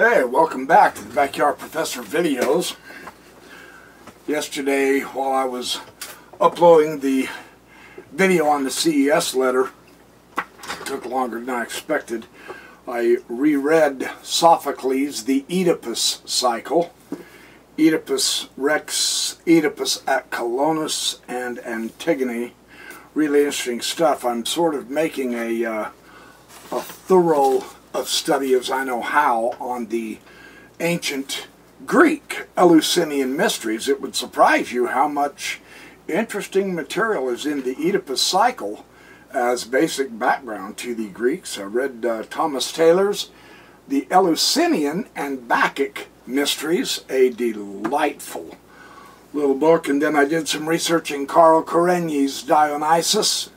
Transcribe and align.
Hey, 0.00 0.24
welcome 0.24 0.64
back 0.64 0.94
to 0.94 1.04
the 1.04 1.14
Backyard 1.14 1.58
Professor 1.58 2.00
videos. 2.00 2.74
Yesterday, 4.26 5.00
while 5.00 5.30
I 5.30 5.44
was 5.44 5.78
uploading 6.40 7.00
the 7.00 7.28
video 8.10 8.46
on 8.46 8.64
the 8.64 8.70
CES 8.70 9.34
letter, 9.34 9.72
it 10.38 10.86
took 10.86 11.04
longer 11.04 11.38
than 11.38 11.50
I 11.50 11.62
expected, 11.62 12.24
I 12.88 13.18
reread 13.28 14.10
Sophocles' 14.22 15.24
The 15.24 15.44
Oedipus 15.50 16.22
Cycle, 16.24 16.94
Oedipus 17.78 18.48
Rex, 18.56 19.38
Oedipus 19.46 20.02
at 20.06 20.30
Colonus, 20.30 21.20
and 21.28 21.58
Antigone. 21.58 22.54
Really 23.12 23.40
interesting 23.40 23.82
stuff. 23.82 24.24
I'm 24.24 24.46
sort 24.46 24.74
of 24.74 24.88
making 24.88 25.34
a, 25.34 25.62
uh, 25.66 25.88
a 26.72 26.80
thorough 26.80 27.64
of 27.92 28.08
study 28.08 28.54
as 28.54 28.70
I 28.70 28.84
know 28.84 29.00
how 29.00 29.54
on 29.60 29.86
the 29.86 30.18
ancient 30.78 31.48
Greek 31.86 32.46
Eleusinian 32.56 33.36
mysteries. 33.36 33.88
It 33.88 34.00
would 34.00 34.14
surprise 34.14 34.72
you 34.72 34.88
how 34.88 35.08
much 35.08 35.60
interesting 36.08 36.74
material 36.74 37.28
is 37.28 37.46
in 37.46 37.62
the 37.62 37.76
Oedipus 37.76 38.22
cycle 38.22 38.84
as 39.32 39.64
basic 39.64 40.18
background 40.18 40.76
to 40.78 40.94
the 40.94 41.08
Greeks. 41.08 41.58
I 41.58 41.62
read 41.62 42.04
uh, 42.04 42.24
Thomas 42.28 42.72
Taylor's 42.72 43.30
The 43.88 44.06
Eleusinian 44.10 45.08
and 45.14 45.46
Bacchic 45.48 46.08
Mysteries, 46.26 47.04
a 47.08 47.30
delightful 47.30 48.56
little 49.32 49.54
book. 49.54 49.88
And 49.88 50.02
then 50.02 50.16
I 50.16 50.24
did 50.24 50.48
some 50.48 50.68
research 50.68 51.10
in 51.10 51.26
Carl 51.26 51.62
Kerényi's 51.62 52.42
Dionysus, 52.42 53.50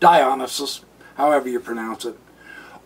Dionysus, 0.00 0.84
however 1.14 1.48
you 1.48 1.60
pronounce 1.60 2.04
it 2.04 2.16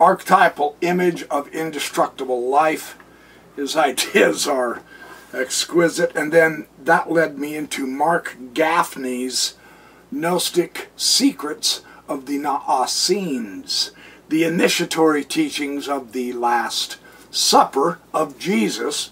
archetypal 0.00 0.76
image 0.80 1.24
of 1.24 1.48
indestructible 1.48 2.48
life. 2.48 2.96
His 3.56 3.77
ideas 3.88 4.46
are 4.46 4.82
exquisite. 5.32 6.14
And 6.14 6.32
then 6.32 6.66
that 6.82 7.10
led 7.10 7.38
me 7.38 7.56
into 7.56 7.86
Mark 7.86 8.36
Gaffney's 8.54 9.54
Gnostic 10.10 10.91
Secrets 10.96 11.82
of 12.08 12.27
the 12.27 12.38
Naassenes, 12.38 13.91
the 14.28 14.44
initiatory 14.44 15.24
teachings 15.24 15.88
of 15.88 16.12
the 16.12 16.32
Last 16.32 16.98
Supper 17.30 17.98
of 18.12 18.38
Jesus. 18.38 19.10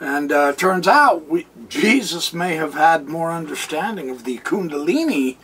And 0.00 0.30
uh, 0.30 0.52
turns 0.52 0.86
out 0.86 1.26
we, 1.28 1.46
Jesus 1.68 2.32
may 2.32 2.54
have 2.56 2.74
had 2.74 3.08
more 3.08 3.32
understanding 3.32 4.10
of 4.10 4.24
the 4.24 4.38
Kundalini 4.38 5.36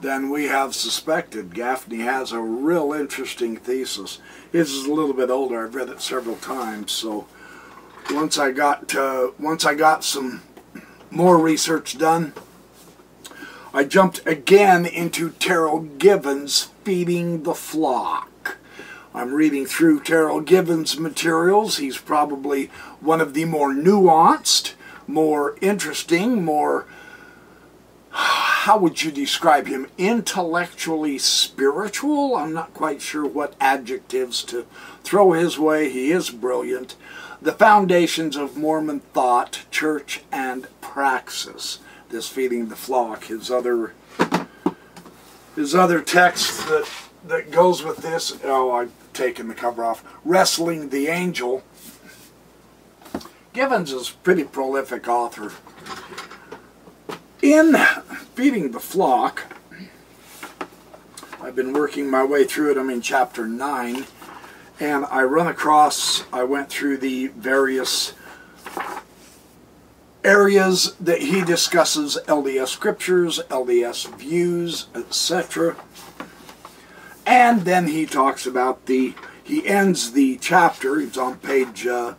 than 0.00 0.30
we 0.30 0.44
have 0.44 0.74
suspected. 0.74 1.54
Gaffney 1.54 1.98
has 1.98 2.32
a 2.32 2.40
real 2.40 2.92
interesting 2.92 3.56
thesis. 3.56 4.18
His 4.50 4.72
is 4.72 4.86
a 4.86 4.92
little 4.92 5.14
bit 5.14 5.30
older. 5.30 5.64
I've 5.64 5.74
read 5.74 5.88
it 5.88 6.00
several 6.00 6.36
times. 6.36 6.92
So 6.92 7.26
once 8.10 8.38
I 8.38 8.50
got 8.50 8.94
uh, 8.94 9.30
once 9.38 9.64
I 9.64 9.74
got 9.74 10.04
some 10.04 10.42
more 11.10 11.38
research 11.38 11.98
done, 11.98 12.32
I 13.72 13.84
jumped 13.84 14.26
again 14.26 14.86
into 14.86 15.30
Terryl 15.30 15.98
Givens' 15.98 16.70
Feeding 16.84 17.42
the 17.42 17.54
Flock. 17.54 18.58
I'm 19.14 19.34
reading 19.34 19.66
through 19.66 20.00
Terryl 20.00 20.44
Givens' 20.44 20.98
materials. 20.98 21.78
He's 21.78 21.98
probably 21.98 22.66
one 23.00 23.20
of 23.20 23.34
the 23.34 23.44
more 23.44 23.72
nuanced, 23.72 24.74
more 25.06 25.56
interesting, 25.60 26.44
more 26.44 26.86
how 28.10 28.76
would 28.78 29.02
you 29.02 29.10
describe 29.10 29.66
him? 29.66 29.86
Intellectually 29.96 31.18
spiritual? 31.18 32.36
I'm 32.36 32.52
not 32.52 32.74
quite 32.74 33.00
sure 33.00 33.26
what 33.26 33.54
adjectives 33.60 34.42
to 34.44 34.66
throw 35.02 35.32
his 35.32 35.58
way. 35.58 35.88
He 35.88 36.12
is 36.12 36.30
brilliant. 36.30 36.96
The 37.40 37.52
Foundations 37.52 38.36
of 38.36 38.56
Mormon 38.56 39.00
Thought, 39.00 39.64
Church, 39.70 40.22
and 40.30 40.66
Praxis. 40.80 41.78
This 42.10 42.28
Feeding 42.28 42.68
the 42.68 42.76
Flock. 42.76 43.24
His 43.24 43.50
other 43.50 43.94
his 45.56 45.74
other 45.74 46.00
text 46.00 46.66
that 46.68 46.88
that 47.24 47.50
goes 47.50 47.82
with 47.82 47.98
this. 47.98 48.38
Oh, 48.44 48.72
I've 48.72 48.92
taken 49.12 49.48
the 49.48 49.54
cover 49.54 49.84
off. 49.84 50.04
Wrestling 50.24 50.90
the 50.90 51.08
Angel. 51.08 51.62
Givens 53.52 53.92
is 53.92 54.10
a 54.10 54.14
pretty 54.14 54.44
prolific 54.44 55.08
author. 55.08 55.52
In 57.42 57.74
feeding 58.34 58.72
the 58.72 58.80
flock, 58.80 59.44
I've 61.40 61.56
been 61.56 61.72
working 61.72 62.10
my 62.10 62.22
way 62.22 62.44
through 62.44 62.72
it. 62.72 62.76
I'm 62.76 62.90
in 62.90 63.00
chapter 63.00 63.46
9, 63.46 64.04
and 64.78 65.06
I 65.06 65.22
run 65.22 65.46
across, 65.46 66.24
I 66.34 66.42
went 66.42 66.68
through 66.68 66.98
the 66.98 67.28
various 67.28 68.12
areas 70.22 70.94
that 71.00 71.22
he 71.22 71.42
discusses 71.42 72.18
LDS 72.26 72.68
scriptures, 72.68 73.40
LDS 73.48 74.14
views, 74.18 74.88
etc. 74.94 75.76
And 77.24 77.62
then 77.62 77.86
he 77.86 78.04
talks 78.04 78.44
about 78.44 78.84
the, 78.84 79.14
he 79.42 79.66
ends 79.66 80.12
the 80.12 80.36
chapter, 80.36 81.00
he's 81.00 81.16
on 81.16 81.38
page, 81.38 81.86
uh, 81.86 82.16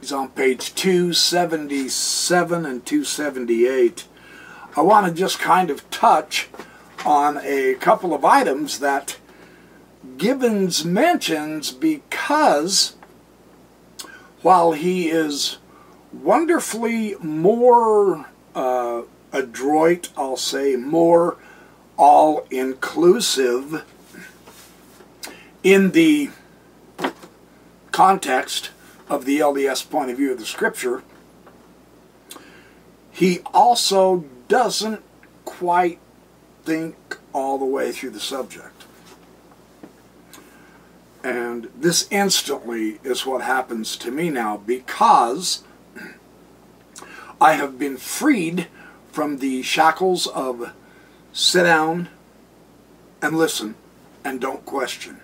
he's 0.00 0.10
on 0.10 0.30
page 0.30 0.74
277 0.74 2.66
and 2.66 2.84
278 2.84 4.08
I 4.76 4.82
want 4.82 5.06
to 5.06 5.12
just 5.12 5.38
kind 5.38 5.70
of 5.70 5.88
touch 5.88 6.48
on 7.06 7.38
a 7.42 7.76
couple 7.80 8.12
of 8.12 8.26
items 8.26 8.78
that 8.80 9.16
Gibbons 10.18 10.84
mentions 10.84 11.72
because 11.72 12.94
while 14.42 14.72
he 14.72 15.08
is 15.08 15.56
wonderfully 16.12 17.14
more 17.22 18.26
uh, 18.54 19.02
adroit, 19.32 20.10
I'll 20.14 20.36
say, 20.36 20.76
more 20.76 21.38
all 21.96 22.46
inclusive 22.50 23.82
in 25.62 25.92
the 25.92 26.30
context 27.92 28.70
of 29.08 29.24
the 29.24 29.38
LDS 29.38 29.88
point 29.88 30.10
of 30.10 30.18
view 30.18 30.32
of 30.32 30.38
the 30.38 30.44
scripture, 30.44 31.02
he 33.10 33.40
also 33.54 34.26
doesn't 34.48 35.02
quite 35.44 35.98
think 36.64 37.18
all 37.32 37.58
the 37.58 37.64
way 37.64 37.92
through 37.92 38.10
the 38.10 38.20
subject. 38.20 38.84
And 41.22 41.68
this 41.76 42.06
instantly 42.10 43.00
is 43.02 43.26
what 43.26 43.42
happens 43.42 43.96
to 43.96 44.10
me 44.10 44.30
now 44.30 44.58
because 44.58 45.64
I 47.40 47.54
have 47.54 47.78
been 47.78 47.96
freed 47.96 48.68
from 49.10 49.38
the 49.38 49.62
shackles 49.62 50.26
of 50.28 50.72
sit 51.32 51.64
down 51.64 52.08
and 53.20 53.36
listen 53.36 53.74
and 54.24 54.40
don't 54.40 54.64
question. 54.64 55.20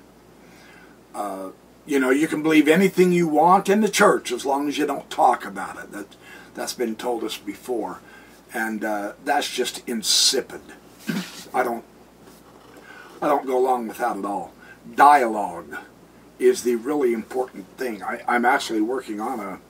Uh, 1.15 1.51
you 1.87 1.99
know, 1.99 2.11
you 2.11 2.27
can 2.27 2.43
believe 2.43 2.69
anything 2.69 3.13
you 3.13 3.29
want 3.29 3.69
in 3.69 3.81
the 3.81 3.89
church 3.89 4.33
as 4.33 4.47
long 4.47 4.69
as 4.69 4.79
you 4.79 4.87
don't 4.87 5.11
talk 5.11 5.45
about 5.45 5.79
it. 5.79 5.93
That, 5.93 6.17
that's 6.55 6.75
been 6.75 6.97
told 6.97 7.25
us 7.25 7.37
before 7.37 8.01
and 8.55 8.85
uh, 8.85 9.13
that's 9.25 9.51
just 9.51 9.87
insipid. 9.89 10.61
I 11.55 11.63
don't, 11.63 11.85
I 13.21 13.29
don't 13.29 13.47
go 13.47 13.59
along 13.59 13.89
with 13.89 13.99
that 13.99 14.17
at 14.17 14.25
all. 14.25 14.53
Dialogue 14.95 15.77
is 16.39 16.63
the 16.63 16.77
really 16.77 17.13
important 17.13 17.67
thing. 17.77 18.03
I, 18.03 18.23
I'm 18.27 18.45
actually 18.45 18.81
working 18.81 19.21
on 19.21 19.61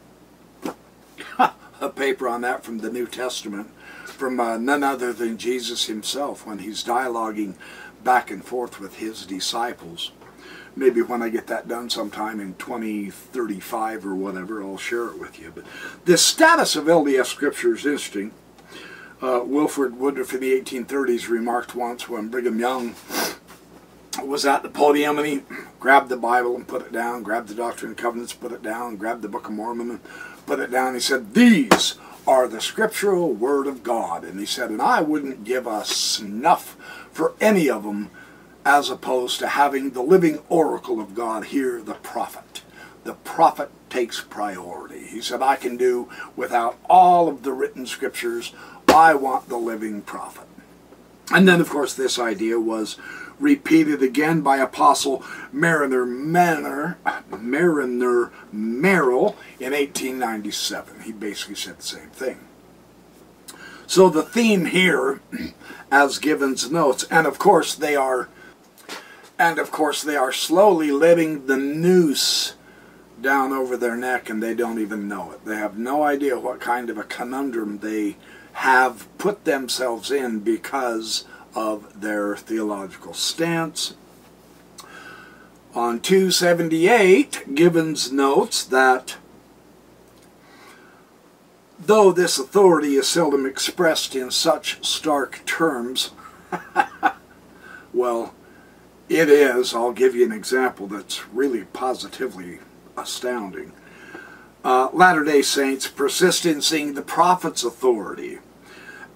a, 1.38 1.52
a 1.80 1.88
paper 1.88 2.28
on 2.28 2.40
that 2.42 2.64
from 2.64 2.78
the 2.78 2.90
New 2.90 3.06
Testament, 3.06 3.70
from 4.04 4.40
uh, 4.40 4.56
none 4.56 4.82
other 4.82 5.12
than 5.12 5.38
Jesus 5.38 5.86
himself 5.86 6.46
when 6.46 6.60
he's 6.60 6.84
dialoguing 6.84 7.54
back 8.02 8.30
and 8.30 8.44
forth 8.44 8.80
with 8.80 8.96
his 8.96 9.26
disciples. 9.26 10.12
Maybe 10.74 11.02
when 11.02 11.22
I 11.22 11.28
get 11.28 11.48
that 11.48 11.68
done 11.68 11.90
sometime 11.90 12.40
in 12.40 12.54
2035 12.54 14.06
or 14.06 14.14
whatever, 14.14 14.62
I'll 14.62 14.78
share 14.78 15.08
it 15.08 15.18
with 15.18 15.38
you. 15.38 15.52
But 15.54 15.64
the 16.06 16.16
status 16.16 16.76
of 16.76 16.86
LDS 16.86 17.26
Scripture 17.26 17.74
is 17.74 17.84
interesting 17.84 18.32
uh, 19.22 19.42
Wilford 19.44 19.98
Woodruff 19.98 20.34
in 20.34 20.40
the 20.40 20.60
1830s 20.60 21.28
remarked 21.28 21.74
once 21.74 22.08
when 22.08 22.28
Brigham 22.28 22.58
Young 22.58 22.94
was 24.22 24.44
at 24.44 24.62
the 24.62 24.68
podium 24.68 25.18
and 25.18 25.26
he 25.26 25.42
grabbed 25.80 26.08
the 26.08 26.16
Bible 26.16 26.54
and 26.54 26.66
put 26.66 26.82
it 26.82 26.92
down, 26.92 27.22
grabbed 27.22 27.48
the 27.48 27.54
Doctrine 27.54 27.92
and 27.92 27.98
Covenants, 27.98 28.32
put 28.32 28.52
it 28.52 28.62
down, 28.62 28.96
grabbed 28.96 29.22
the 29.22 29.28
Book 29.28 29.46
of 29.46 29.52
Mormon 29.52 29.90
and 29.90 30.00
put 30.46 30.60
it 30.60 30.70
down. 30.70 30.94
He 30.94 31.00
said, 31.00 31.34
These 31.34 31.94
are 32.26 32.46
the 32.46 32.60
scriptural 32.60 33.32
word 33.32 33.66
of 33.66 33.82
God. 33.82 34.24
And 34.24 34.38
he 34.38 34.46
said, 34.46 34.70
and 34.70 34.82
I 34.82 35.00
wouldn't 35.00 35.44
give 35.44 35.66
a 35.66 35.84
snuff 35.84 36.76
for 37.10 37.34
any 37.40 37.68
of 37.68 37.82
them 37.82 38.10
as 38.64 38.90
opposed 38.90 39.40
to 39.40 39.48
having 39.48 39.90
the 39.90 40.02
living 40.02 40.38
oracle 40.48 41.00
of 41.00 41.14
God 41.14 41.46
here, 41.46 41.82
the 41.82 41.94
prophet. 41.94 42.62
The 43.04 43.14
prophet 43.14 43.70
takes 43.90 44.20
priority. 44.20 45.06
He 45.06 45.20
said, 45.20 45.42
I 45.42 45.56
can 45.56 45.76
do 45.76 46.08
without 46.36 46.78
all 46.88 47.28
of 47.28 47.42
the 47.42 47.52
written 47.52 47.86
scriptures 47.86 48.52
I 48.92 49.14
want 49.14 49.48
the 49.48 49.56
living 49.56 50.02
prophet. 50.02 50.46
And 51.32 51.48
then, 51.48 51.60
of 51.60 51.70
course, 51.70 51.94
this 51.94 52.18
idea 52.18 52.60
was 52.60 52.98
repeated 53.38 54.02
again 54.02 54.42
by 54.42 54.58
Apostle 54.58 55.24
Marriner 55.50 56.04
Manor, 56.04 56.98
Marriner 57.30 58.30
Merrill 58.52 59.36
in 59.58 59.72
1897. 59.72 61.00
He 61.00 61.12
basically 61.12 61.54
said 61.54 61.78
the 61.78 61.82
same 61.82 62.10
thing. 62.10 62.38
So 63.86 64.10
the 64.10 64.22
theme 64.22 64.66
here, 64.66 65.20
as 65.90 66.18
Givens 66.18 66.70
notes, 66.70 67.04
and 67.10 67.26
of 67.26 67.38
course 67.38 67.74
they 67.74 67.96
are, 67.96 68.28
and 69.38 69.58
of 69.58 69.70
course 69.70 70.02
they 70.02 70.16
are 70.16 70.32
slowly 70.32 70.90
letting 70.90 71.46
the 71.46 71.56
noose 71.56 72.54
down 73.22 73.52
over 73.52 73.76
their 73.76 73.96
neck 73.96 74.28
and 74.28 74.42
they 74.42 74.54
don't 74.54 74.80
even 74.80 75.08
know 75.08 75.30
it. 75.30 75.44
They 75.44 75.56
have 75.56 75.78
no 75.78 76.02
idea 76.02 76.38
what 76.38 76.60
kind 76.60 76.90
of 76.90 76.98
a 76.98 77.04
conundrum 77.04 77.78
they 77.78 78.16
have 78.52 79.06
put 79.18 79.44
themselves 79.44 80.10
in 80.10 80.40
because 80.40 81.24
of 81.54 82.00
their 82.00 82.36
theological 82.36 83.14
stance. 83.14 83.94
On 85.74 86.00
278, 86.00 87.54
Givens 87.54 88.12
notes 88.12 88.64
that 88.64 89.16
though 91.78 92.12
this 92.12 92.38
authority 92.38 92.94
is 92.94 93.08
seldom 93.08 93.46
expressed 93.46 94.14
in 94.14 94.30
such 94.30 94.84
stark 94.84 95.42
terms, 95.46 96.10
well, 97.92 98.34
it 99.08 99.28
is. 99.28 99.74
I'll 99.74 99.92
give 99.92 100.14
you 100.14 100.24
an 100.24 100.32
example 100.32 100.86
that's 100.86 101.26
really 101.28 101.64
positively 101.64 102.60
astounding. 102.96 103.72
Uh, 104.64 104.88
Latter 104.92 105.24
day 105.24 105.42
Saints 105.42 105.88
persist 105.88 106.46
in 106.46 106.62
seeing 106.62 106.94
the 106.94 107.02
prophet's 107.02 107.64
authority 107.64 108.38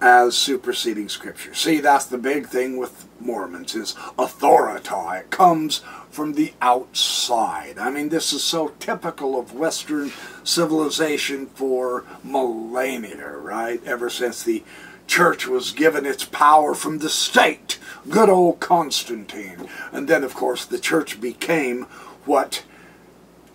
as 0.01 0.35
superseding 0.35 1.09
scripture. 1.09 1.53
See, 1.53 1.79
that's 1.79 2.05
the 2.05 2.17
big 2.17 2.47
thing 2.47 2.77
with 2.77 3.07
Mormons 3.19 3.73
is 3.73 3.95
authority. 4.19 4.89
It 5.17 5.31
comes 5.31 5.79
from 6.09 6.33
the 6.33 6.53
outside. 6.61 7.77
I 7.79 7.89
mean, 7.89 8.09
this 8.09 8.33
is 8.33 8.43
so 8.43 8.73
typical 8.79 9.39
of 9.39 9.53
Western 9.53 10.11
civilization 10.43 11.47
for 11.47 12.03
millennia, 12.23 13.29
right? 13.29 13.83
Ever 13.85 14.09
since 14.09 14.43
the 14.43 14.63
church 15.07 15.47
was 15.47 15.71
given 15.71 16.05
its 16.05 16.25
power 16.25 16.75
from 16.75 16.99
the 16.99 17.09
state. 17.09 17.79
Good 18.09 18.29
old 18.29 18.59
Constantine. 18.59 19.67
And 19.91 20.07
then, 20.07 20.23
of 20.23 20.35
course, 20.35 20.65
the 20.65 20.79
church 20.79 21.19
became 21.19 21.83
what 22.25 22.63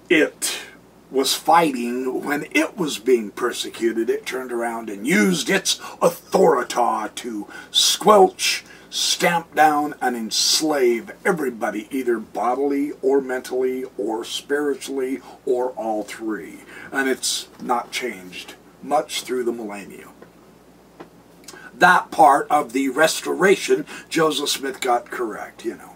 it 0.08 0.58
was 1.12 1.34
fighting 1.34 2.24
when 2.24 2.46
it 2.52 2.76
was 2.76 2.98
being 2.98 3.30
persecuted. 3.30 4.08
It 4.08 4.24
turned 4.24 4.50
around 4.50 4.88
and 4.88 5.06
used 5.06 5.50
its 5.50 5.78
authority 6.00 6.74
to 7.16 7.46
squelch, 7.70 8.64
stamp 8.88 9.54
down, 9.54 9.94
and 10.00 10.16
enslave 10.16 11.12
everybody, 11.24 11.86
either 11.90 12.18
bodily 12.18 12.92
or 13.02 13.20
mentally 13.20 13.84
or 13.98 14.24
spiritually 14.24 15.20
or 15.44 15.70
all 15.72 16.02
three. 16.02 16.60
And 16.90 17.08
it's 17.08 17.48
not 17.60 17.92
changed 17.92 18.54
much 18.82 19.22
through 19.22 19.44
the 19.44 19.52
millennium. 19.52 20.10
That 21.74 22.10
part 22.10 22.46
of 22.50 22.72
the 22.72 22.88
restoration, 22.88 23.86
Joseph 24.08 24.48
Smith 24.48 24.80
got 24.80 25.10
correct, 25.10 25.64
you 25.64 25.76
know. 25.76 25.92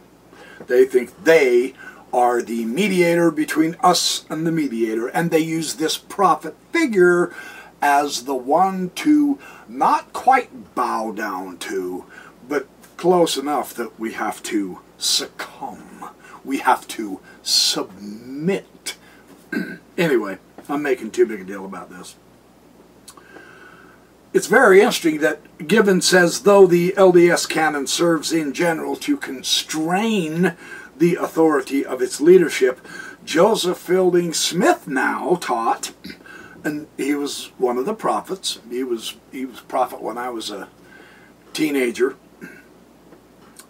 They 0.66 0.84
think 0.84 1.24
they 1.24 1.74
are 2.12 2.42
the 2.42 2.64
mediator 2.64 3.30
between 3.30 3.76
us 3.80 4.24
and 4.30 4.46
the 4.46 4.52
mediator, 4.52 5.08
and 5.08 5.30
they 5.30 5.40
use 5.40 5.74
this 5.74 5.98
prophet 5.98 6.56
figure 6.72 7.34
as 7.82 8.24
the 8.24 8.34
one 8.34 8.90
to 8.90 9.38
not 9.68 10.12
quite 10.12 10.74
bow 10.74 11.12
down 11.12 11.58
to, 11.58 12.04
but 12.48 12.66
close 12.96 13.36
enough 13.36 13.74
that 13.74 13.98
we 13.98 14.12
have 14.12 14.42
to 14.44 14.80
succumb. 14.98 16.10
We 16.44 16.58
have 16.58 16.86
to 16.88 17.20
submit. 17.42 18.96
anyway, 19.98 20.38
I'm 20.68 20.82
making 20.82 21.10
too 21.10 21.26
big 21.26 21.40
a 21.40 21.44
deal 21.44 21.64
about 21.64 21.90
this. 21.90 22.16
It's 24.32 24.48
very 24.48 24.80
interesting 24.80 25.20
that 25.20 25.66
Gibbon 25.66 26.02
says, 26.02 26.40
though 26.42 26.66
the 26.66 26.92
LDS 26.92 27.48
canon 27.48 27.86
serves 27.86 28.32
in 28.32 28.52
general 28.52 28.94
to 28.96 29.16
constrain 29.16 30.56
the 30.98 31.16
authority 31.16 31.84
of 31.84 32.00
its 32.02 32.20
leadership. 32.20 32.80
Joseph 33.24 33.78
Fielding 33.78 34.32
Smith 34.32 34.86
now 34.86 35.36
taught, 35.40 35.92
and 36.64 36.86
he 36.96 37.14
was 37.14 37.50
one 37.58 37.76
of 37.76 37.86
the 37.86 37.94
prophets. 37.94 38.58
He 38.70 38.84
was 38.84 39.16
he 39.32 39.46
was 39.46 39.60
prophet 39.60 40.02
when 40.02 40.18
I 40.18 40.30
was 40.30 40.50
a 40.50 40.68
teenager. 41.52 42.16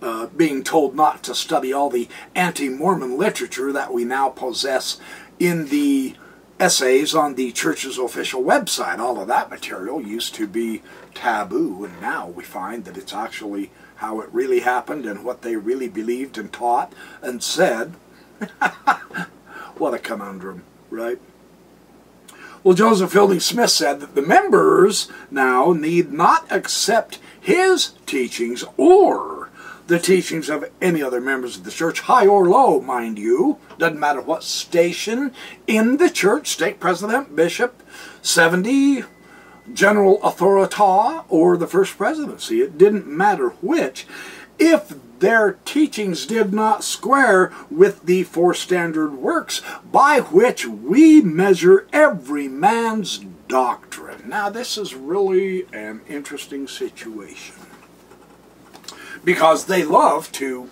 Uh, 0.03 0.27
being 0.27 0.63
told 0.63 0.95
not 0.95 1.23
to 1.25 1.35
study 1.35 1.73
all 1.73 1.89
the 1.89 2.07
anti-Mormon 2.35 3.17
literature 3.17 3.73
that 3.73 3.93
we 3.93 4.05
now 4.05 4.29
possess 4.29 5.01
in 5.39 5.69
the 5.69 6.15
essays 6.61 7.15
on 7.15 7.35
the 7.35 7.51
church's 7.51 7.97
official 7.99 8.43
website. 8.43 8.99
All 8.99 9.19
of 9.19 9.29
that 9.29 9.49
material 9.49 10.03
used 10.03 10.35
to 10.35 10.47
be 10.47 10.83
taboo, 11.15 11.85
and 11.85 11.99
now 12.01 12.29
we 12.29 12.45
find 12.45 12.85
that 12.85 12.99
it's 12.99 13.15
actually 13.15 13.71
how 13.97 14.21
it 14.21 14.29
really 14.33 14.61
happened 14.61 15.07
and 15.07 15.25
what 15.25 15.43
they 15.43 15.57
really 15.57 15.89
believed 15.89 16.39
and 16.39 16.53
taught 16.53 16.93
and 17.23 17.43
said. 17.43 17.95
what 19.79 19.95
a 19.95 19.99
conundrum, 19.99 20.65
right? 20.91 21.19
Well, 22.63 22.75
Joseph 22.75 23.13
Fielding 23.13 23.41
Smith 23.41 23.71
said 23.71 24.01
that 24.01 24.15
the 24.15 24.23
members 24.23 25.09
now 25.31 25.73
need 25.73 26.13
not 26.13 26.51
accept 26.51 27.21
his 27.41 27.93
teachings 28.07 28.65
or 28.77 29.51
the 29.87 29.99
teachings 30.01 30.51
of 30.51 30.69
any 30.83 31.01
other 31.01 31.21
members 31.21 31.57
of 31.57 31.65
the 31.65 31.71
church, 31.71 32.01
high 32.01 32.27
or 32.27 32.49
low, 32.49 32.81
mind 32.81 33.19
you. 33.19 33.59
Doesn't 33.79 34.01
matter 34.01 34.21
what 34.21 34.43
station 34.43 35.33
in 35.67 35.99
the 35.99 36.11
church, 36.11 36.49
stake 36.49 36.81
president, 36.81 37.37
bishop, 37.37 37.83
70, 38.23 39.05
general 39.73 40.23
authority 40.23 40.77
or 41.29 41.57
the 41.57 41.67
first 41.67 41.97
presidency. 41.97 42.61
It 42.61 42.79
didn't 42.79 43.07
matter 43.07 43.51
which. 43.61 44.07
If 44.59 44.95
their 45.19 45.59
teachings 45.65 46.27
did 46.27 46.53
not 46.53 46.85
square 46.85 47.53
with 47.71 48.05
the 48.05 48.23
four 48.25 48.55
standard 48.55 49.15
works 49.15 49.63
by 49.91 50.21
which 50.21 50.67
we 50.67 51.21
measure 51.23 51.87
every 51.93 52.49
man's 52.49 53.19
doctrine. 53.49 54.29
Now, 54.29 54.51
this 54.51 54.77
is 54.77 54.95
really 54.95 55.67
an 55.73 56.03
interesting 56.09 56.69
situation 56.69 57.55
because 59.25 59.67
they 59.67 59.85
love 59.85 60.31
to, 60.33 60.71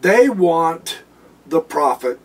they 0.00 0.28
want 0.28 1.02
the 1.46 1.60
prophet 1.60 2.18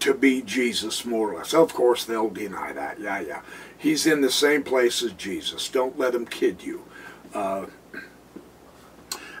to 0.00 0.14
be 0.14 0.42
Jesus, 0.42 1.04
more 1.04 1.32
or 1.32 1.38
less. 1.38 1.54
Of 1.54 1.72
course, 1.74 2.04
they'll 2.04 2.28
deny 2.28 2.72
that. 2.72 2.98
Yeah, 3.00 3.20
yeah. 3.20 3.42
He's 3.82 4.06
in 4.06 4.20
the 4.20 4.30
same 4.30 4.62
place 4.62 5.02
as 5.02 5.10
Jesus. 5.14 5.68
Don't 5.68 5.98
let 5.98 6.14
him 6.14 6.24
kid 6.24 6.62
you. 6.62 6.84
Uh, 7.34 7.66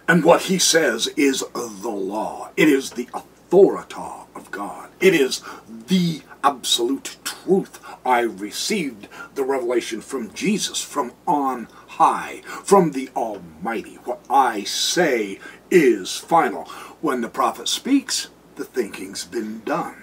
and 0.08 0.24
what 0.24 0.42
he 0.42 0.58
says 0.58 1.06
is 1.16 1.44
the 1.54 1.88
law. 1.88 2.50
It 2.56 2.68
is 2.68 2.90
the 2.90 3.08
authority 3.14 3.94
of 4.34 4.50
God. 4.50 4.90
It 4.98 5.14
is 5.14 5.42
the 5.68 6.22
absolute 6.42 7.18
truth. 7.22 7.78
I 8.04 8.22
received 8.22 9.06
the 9.36 9.44
revelation 9.44 10.00
from 10.00 10.34
Jesus, 10.34 10.82
from 10.82 11.12
on 11.24 11.68
high, 11.86 12.42
from 12.64 12.90
the 12.90 13.10
Almighty. 13.14 13.94
What 14.02 14.24
I 14.28 14.64
say 14.64 15.38
is 15.70 16.16
final. 16.16 16.64
When 17.00 17.20
the 17.20 17.28
prophet 17.28 17.68
speaks, 17.68 18.26
the 18.56 18.64
thinking's 18.64 19.24
been 19.24 19.60
done. 19.60 20.02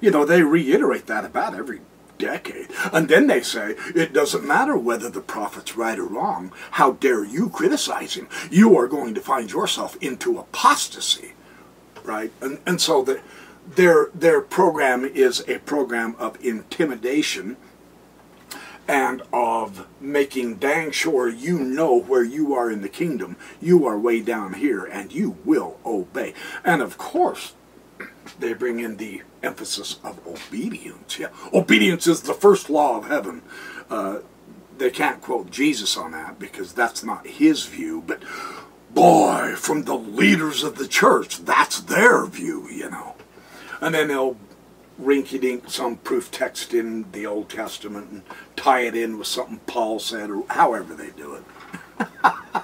You 0.00 0.10
know, 0.10 0.24
they 0.24 0.42
reiterate 0.42 1.06
that 1.06 1.24
about 1.24 1.54
every 1.54 1.80
decade. 2.22 2.68
And 2.92 3.08
then 3.08 3.26
they 3.26 3.42
say, 3.42 3.74
it 3.94 4.12
doesn't 4.12 4.46
matter 4.46 4.76
whether 4.76 5.10
the 5.10 5.20
prophet's 5.20 5.76
right 5.76 5.98
or 5.98 6.06
wrong. 6.06 6.52
How 6.72 6.92
dare 6.92 7.24
you 7.24 7.48
criticize 7.48 8.14
him? 8.14 8.28
You 8.50 8.78
are 8.78 8.86
going 8.86 9.14
to 9.14 9.20
find 9.20 9.50
yourself 9.50 9.96
into 10.00 10.38
apostasy. 10.38 11.32
Right? 12.04 12.32
And, 12.40 12.60
and 12.64 12.80
so 12.80 13.02
the, 13.02 13.20
their, 13.74 14.10
their 14.14 14.40
program 14.40 15.04
is 15.04 15.44
a 15.48 15.58
program 15.58 16.14
of 16.18 16.42
intimidation 16.44 17.56
and 18.88 19.22
of 19.32 19.86
making 20.00 20.56
dang 20.56 20.90
sure 20.90 21.28
you 21.28 21.58
know 21.58 21.96
where 21.96 22.24
you 22.24 22.54
are 22.54 22.70
in 22.70 22.82
the 22.82 22.88
kingdom. 22.88 23.36
You 23.60 23.86
are 23.86 23.98
way 23.98 24.20
down 24.20 24.54
here 24.54 24.84
and 24.84 25.12
you 25.12 25.36
will 25.44 25.78
obey. 25.84 26.34
And 26.64 26.82
of 26.82 26.98
course, 26.98 27.54
they 28.38 28.52
bring 28.52 28.80
in 28.80 28.96
the 28.96 29.22
emphasis 29.42 29.98
of 30.04 30.20
obedience. 30.26 31.18
Yeah, 31.18 31.28
obedience 31.52 32.06
is 32.06 32.22
the 32.22 32.34
first 32.34 32.70
law 32.70 32.98
of 32.98 33.08
heaven. 33.08 33.42
Uh, 33.90 34.18
they 34.78 34.90
can't 34.90 35.20
quote 35.20 35.50
Jesus 35.50 35.96
on 35.96 36.12
that 36.12 36.38
because 36.38 36.72
that's 36.72 37.04
not 37.04 37.26
his 37.26 37.66
view, 37.66 38.02
but 38.06 38.22
boy, 38.90 39.54
from 39.56 39.84
the 39.84 39.94
leaders 39.94 40.62
of 40.62 40.76
the 40.76 40.88
church, 40.88 41.44
that's 41.44 41.80
their 41.80 42.26
view, 42.26 42.68
you 42.68 42.90
know. 42.90 43.14
And 43.80 43.94
then 43.94 44.08
they'll 44.08 44.36
rinky 45.00 45.40
dink 45.40 45.70
some 45.70 45.96
proof 45.96 46.30
text 46.30 46.74
in 46.74 47.10
the 47.12 47.26
Old 47.26 47.48
Testament 47.48 48.10
and 48.10 48.22
tie 48.56 48.80
it 48.80 48.94
in 48.94 49.18
with 49.18 49.26
something 49.26 49.60
Paul 49.66 49.98
said 49.98 50.30
or 50.30 50.44
however 50.48 50.94
they 50.94 51.10
do 51.10 51.34
it. 51.34 52.06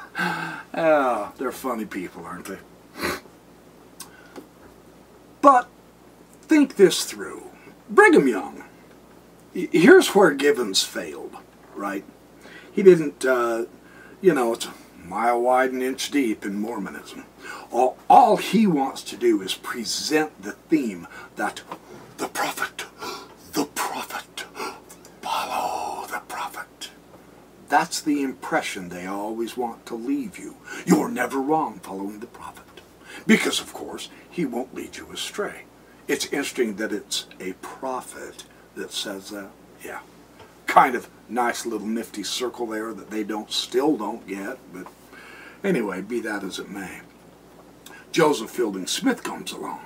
Ah, 0.81 1.33
they're 1.39 1.51
funny 1.51 1.87
people, 1.87 2.25
aren't 2.25 2.45
they? 2.45 2.59
But 5.41 5.69
think 6.43 6.77
this 6.77 7.05
through. 7.05 7.51
Brigham 7.89 8.29
Young, 8.29 8.65
here's 9.55 10.15
where 10.15 10.33
Givens 10.33 10.85
failed, 10.85 11.37
right? 11.75 12.05
He 12.73 12.83
didn't, 12.83 13.25
uh, 13.25 13.65
you 14.21 14.35
know, 14.35 14.53
it's 14.53 14.67
a 14.67 14.75
mile 15.05 15.41
wide 15.41 15.73
and 15.73 15.83
inch 15.83 16.11
deep 16.11 16.45
in 16.45 16.61
Mormonism. 16.61 17.25
All, 17.71 17.97
all 18.11 18.37
he 18.37 18.67
wants 18.67 19.03
to 19.05 19.17
do 19.17 19.41
is 19.43 19.55
present 19.55 20.43
the 20.43 20.53
theme 20.53 21.07
that 21.37 21.63
the 22.19 22.29
prophet, 22.29 22.85
the 23.53 23.65
prophet, 23.65 24.45
follow 25.23 26.07
the 26.07 26.21
prophet. 26.29 26.91
That's 27.69 28.01
the 28.01 28.23
impression 28.23 28.89
they 28.89 29.07
always 29.07 29.57
want 29.57 29.87
to 29.87 29.95
leave 29.95 30.39
you. 30.39 30.57
You're 30.87 31.09
never 31.11 31.39
wrong 31.41 31.81
following 31.81 32.21
the 32.21 32.27
prophet. 32.27 32.65
Because, 33.27 33.61
of 33.61 33.73
course, 33.73 34.09
he 34.31 34.47
won't 34.47 34.75
lead 34.75 34.97
you 34.97 35.11
astray. 35.13 35.63
It's 36.07 36.27
interesting 36.27 36.77
that 36.77 36.93
it's 36.93 37.27
a 37.39 37.53
prophet 37.55 38.45
that 38.77 38.93
says 38.93 39.31
that. 39.31 39.51
Yeah. 39.85 40.01
Kind 40.67 40.95
of 40.95 41.09
nice 41.29 41.67
little 41.67 41.87
nifty 41.87 42.23
circle 42.23 42.67
there 42.67 42.93
that 42.93 43.11
they 43.11 43.25
don't 43.25 43.51
still 43.51 43.97
don't 43.97 44.27
get, 44.27 44.59
but 44.73 44.87
anyway, 45.63 46.01
be 46.01 46.21
that 46.21 46.43
as 46.45 46.59
it 46.59 46.71
may. 46.71 47.01
Joseph 48.13 48.51
Fielding 48.51 48.87
Smith 48.87 49.23
comes 49.23 49.53
along. 49.53 49.81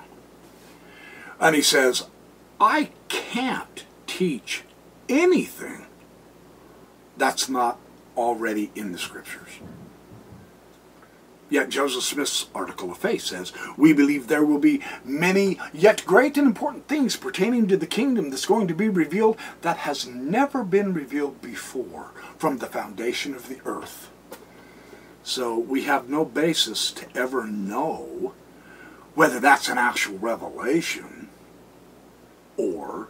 And 1.39 1.55
he 1.55 1.61
says, 1.61 2.07
I 2.59 2.91
can't 3.09 3.85
teach 4.07 4.63
anything 5.09 5.87
that's 7.17 7.49
not 7.49 7.79
already 8.15 8.71
in 8.75 8.91
the 8.91 8.97
scriptures. 8.97 9.59
Yet 11.53 11.69
Joseph 11.69 12.01
Smith's 12.01 12.47
article 12.55 12.89
of 12.89 12.97
faith 12.97 13.21
says, 13.21 13.53
We 13.77 13.93
believe 13.93 14.25
there 14.25 14.43
will 14.43 14.57
be 14.57 14.81
many 15.05 15.59
yet 15.71 16.03
great 16.03 16.35
and 16.35 16.47
important 16.47 16.87
things 16.87 17.15
pertaining 17.15 17.67
to 17.67 17.77
the 17.77 17.85
kingdom 17.85 18.31
that's 18.31 18.47
going 18.47 18.67
to 18.69 18.73
be 18.73 18.89
revealed 18.89 19.37
that 19.61 19.77
has 19.77 20.07
never 20.07 20.63
been 20.63 20.95
revealed 20.95 21.43
before 21.43 22.09
from 22.39 22.57
the 22.57 22.65
foundation 22.65 23.35
of 23.35 23.49
the 23.49 23.59
earth. 23.65 24.09
So 25.21 25.59
we 25.59 25.83
have 25.83 26.09
no 26.09 26.25
basis 26.25 26.91
to 26.93 27.05
ever 27.15 27.45
know 27.45 28.33
whether 29.13 29.39
that's 29.39 29.69
an 29.69 29.77
actual 29.77 30.17
revelation 30.17 31.29
or 32.57 33.09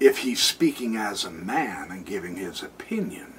if 0.00 0.18
he's 0.18 0.40
speaking 0.40 0.96
as 0.96 1.22
a 1.22 1.30
man 1.30 1.92
and 1.92 2.04
giving 2.04 2.34
his 2.34 2.64
opinion. 2.64 3.35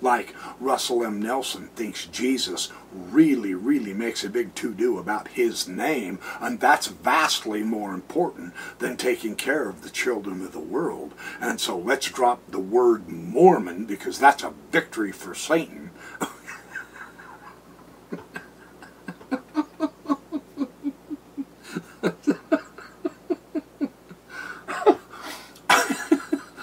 Like 0.00 0.34
Russell 0.60 1.04
M. 1.04 1.20
Nelson 1.22 1.68
thinks 1.68 2.06
Jesus 2.06 2.70
really, 2.92 3.54
really 3.54 3.94
makes 3.94 4.24
a 4.24 4.30
big 4.30 4.54
to-do 4.54 4.98
about 4.98 5.28
his 5.28 5.66
name, 5.66 6.18
and 6.40 6.60
that's 6.60 6.86
vastly 6.88 7.62
more 7.62 7.94
important 7.94 8.52
than 8.78 8.96
taking 8.96 9.36
care 9.36 9.68
of 9.68 9.82
the 9.82 9.90
children 9.90 10.42
of 10.42 10.52
the 10.52 10.60
world. 10.60 11.14
And 11.40 11.60
so 11.60 11.78
let's 11.78 12.10
drop 12.10 12.40
the 12.50 12.58
word 12.60 13.08
Mormon, 13.08 13.86
because 13.86 14.18
that's 14.18 14.42
a 14.42 14.52
victory 14.70 15.12
for 15.12 15.34
Satan. 15.34 15.90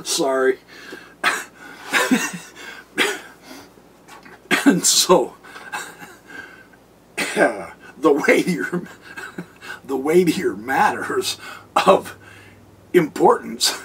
Sorry. 0.03 0.59
and 4.65 4.85
so, 5.13 5.35
the 7.97 8.11
weightier, 8.11 8.87
the 9.85 9.95
weightier 9.95 10.55
matters 10.55 11.37
of 11.75 12.17
importance 12.93 13.79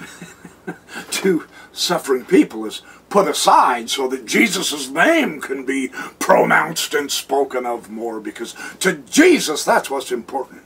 to 1.10 1.44
suffering 1.70 2.24
people 2.24 2.64
is 2.64 2.80
put 3.10 3.28
aside 3.28 3.90
so 3.90 4.08
that 4.08 4.24
Jesus' 4.24 4.88
name 4.88 5.42
can 5.42 5.66
be 5.66 5.88
pronounced 6.18 6.94
and 6.94 7.12
spoken 7.12 7.66
of 7.66 7.90
more 7.90 8.20
because 8.20 8.54
to 8.80 8.94
Jesus 8.94 9.64
that's 9.64 9.90
what's 9.90 10.10
important. 10.10 10.62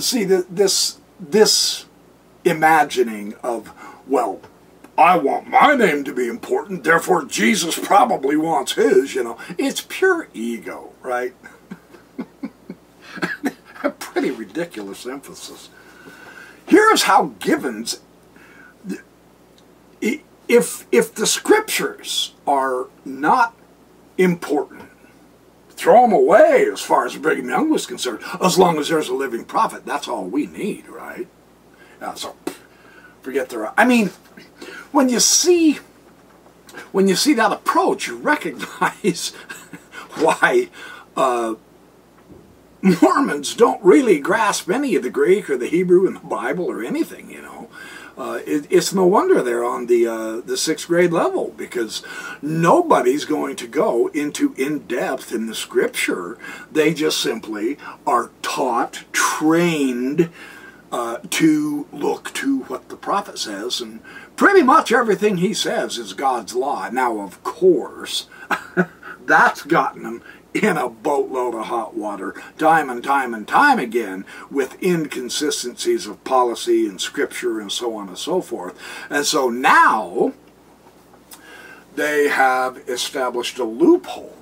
See, 0.00 0.24
this, 0.24 0.98
this 1.18 1.86
imagining 2.44 3.34
of, 3.42 3.72
well, 4.06 4.40
I 4.96 5.18
want 5.18 5.48
my 5.48 5.74
name 5.74 6.04
to 6.04 6.12
be 6.12 6.28
important, 6.28 6.84
therefore 6.84 7.24
Jesus 7.24 7.78
probably 7.78 8.36
wants 8.36 8.72
his, 8.72 9.14
you 9.14 9.24
know. 9.24 9.38
It's 9.58 9.80
pure 9.80 10.28
ego, 10.32 10.92
right? 11.02 11.34
A 13.82 13.90
pretty 13.90 14.30
ridiculous 14.30 15.04
emphasis. 15.04 15.68
Here's 16.66 17.02
how 17.02 17.32
Givens, 17.40 18.00
if, 20.48 20.86
if 20.92 21.14
the 21.14 21.26
scriptures 21.26 22.34
are 22.46 22.86
not 23.04 23.54
important, 24.16 24.82
throw 25.70 26.02
them 26.02 26.12
away 26.12 26.66
as 26.72 26.80
far 26.80 27.04
as 27.04 27.16
Brigham 27.16 27.48
Young 27.48 27.68
was 27.68 27.84
concerned, 27.84 28.20
as 28.42 28.58
long 28.58 28.78
as 28.78 28.88
there's 28.88 29.08
a 29.08 29.14
living 29.14 29.44
prophet. 29.44 29.84
That's 29.84 30.08
all 30.08 30.24
we 30.24 30.46
need, 30.46 30.86
right? 30.88 31.28
So 32.14 32.36
forget 33.22 33.48
the. 33.48 33.72
I 33.76 33.84
mean, 33.84 34.10
when 34.94 35.08
you 35.08 35.18
see 35.18 35.80
when 36.92 37.08
you 37.08 37.16
see 37.16 37.34
that 37.34 37.52
approach, 37.52 38.06
you 38.06 38.16
recognize 38.16 39.30
why 40.16 40.68
uh, 41.16 41.54
Mormons 42.80 43.54
don't 43.54 43.82
really 43.82 44.20
grasp 44.20 44.70
any 44.70 44.94
of 44.94 45.02
the 45.02 45.10
Greek 45.10 45.50
or 45.50 45.56
the 45.56 45.66
Hebrew 45.66 46.06
in 46.06 46.14
the 46.14 46.20
Bible 46.20 46.66
or 46.66 46.82
anything. 46.82 47.30
You 47.30 47.42
know, 47.42 47.70
uh, 48.16 48.40
it, 48.46 48.66
it's 48.70 48.92
no 48.92 49.04
wonder 49.06 49.42
they're 49.42 49.64
on 49.64 49.86
the 49.86 50.06
uh, 50.06 50.40
the 50.40 50.56
sixth 50.56 50.86
grade 50.86 51.12
level 51.12 51.52
because 51.56 52.02
nobody's 52.40 53.24
going 53.24 53.56
to 53.56 53.66
go 53.66 54.08
into 54.08 54.54
in 54.56 54.80
depth 54.86 55.32
in 55.32 55.46
the 55.46 55.54
Scripture. 55.54 56.38
They 56.70 56.94
just 56.94 57.20
simply 57.20 57.78
are 58.06 58.30
taught, 58.42 59.04
trained 59.12 60.30
uh, 60.94 61.18
to 61.28 61.88
look 61.92 62.32
to 62.34 62.60
what 62.64 62.88
the 62.88 62.96
prophet 62.96 63.36
says, 63.36 63.80
and 63.80 64.00
pretty 64.36 64.62
much 64.62 64.92
everything 64.92 65.38
he 65.38 65.54
says 65.54 65.98
is 65.98 66.12
God's 66.12 66.54
law. 66.54 66.88
Now, 66.90 67.20
of 67.20 67.42
course, 67.42 68.26
that's 69.26 69.62
gotten 69.62 70.04
him 70.04 70.22
in 70.54 70.76
a 70.76 70.88
boatload 70.88 71.54
of 71.54 71.66
hot 71.66 71.96
water, 71.96 72.34
time 72.58 72.88
and 72.88 73.02
time 73.02 73.34
and 73.34 73.46
time 73.46 73.78
again, 73.78 74.24
with 74.50 74.80
inconsistencies 74.82 76.06
of 76.06 76.22
policy 76.22 76.86
and 76.86 77.00
scripture 77.00 77.60
and 77.60 77.72
so 77.72 77.94
on 77.96 78.08
and 78.08 78.18
so 78.18 78.40
forth. 78.40 78.78
And 79.10 79.26
so 79.26 79.50
now 79.50 80.32
they 81.96 82.28
have 82.28 82.78
established 82.88 83.58
a 83.58 83.64
loophole. 83.64 84.36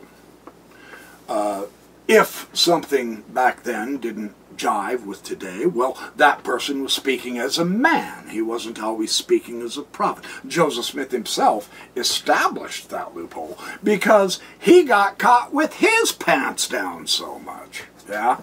Uh, 1.28 1.64
if 2.06 2.48
something 2.52 3.22
back 3.22 3.62
then 3.62 3.96
didn't 3.96 4.34
jive 4.62 5.04
with 5.04 5.22
today, 5.22 5.66
well, 5.66 5.98
that 6.16 6.44
person 6.44 6.82
was 6.82 6.92
speaking 6.92 7.38
as 7.38 7.58
a 7.58 7.64
man. 7.64 8.28
He 8.28 8.40
wasn't 8.42 8.82
always 8.82 9.12
speaking 9.12 9.60
as 9.62 9.76
a 9.76 9.82
prophet. 9.82 10.24
Joseph 10.46 10.84
Smith 10.84 11.10
himself 11.10 11.70
established 11.96 12.88
that 12.90 13.14
loophole 13.14 13.58
because 13.82 14.40
he 14.58 14.84
got 14.84 15.18
caught 15.18 15.52
with 15.52 15.74
his 15.74 16.12
pants 16.12 16.68
down 16.68 17.06
so 17.06 17.38
much. 17.40 17.84
Yeah? 18.08 18.40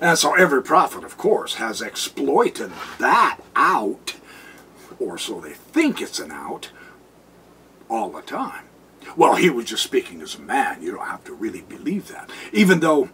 And 0.00 0.18
so 0.18 0.34
every 0.34 0.62
prophet, 0.62 1.04
of 1.04 1.16
course, 1.16 1.54
has 1.54 1.80
exploited 1.80 2.72
that 2.98 3.38
out, 3.54 4.16
or 4.98 5.18
so 5.18 5.40
they 5.40 5.52
think 5.52 6.00
it's 6.00 6.18
an 6.18 6.32
out, 6.32 6.70
all 7.88 8.10
the 8.10 8.22
time. 8.22 8.64
Well, 9.16 9.36
he 9.36 9.50
was 9.50 9.66
just 9.66 9.84
speaking 9.84 10.22
as 10.22 10.34
a 10.34 10.40
man. 10.40 10.82
You 10.82 10.92
don't 10.92 11.06
have 11.06 11.24
to 11.24 11.34
really 11.34 11.60
believe 11.60 12.08
that. 12.08 12.30
Even 12.52 12.80
though 12.80 13.10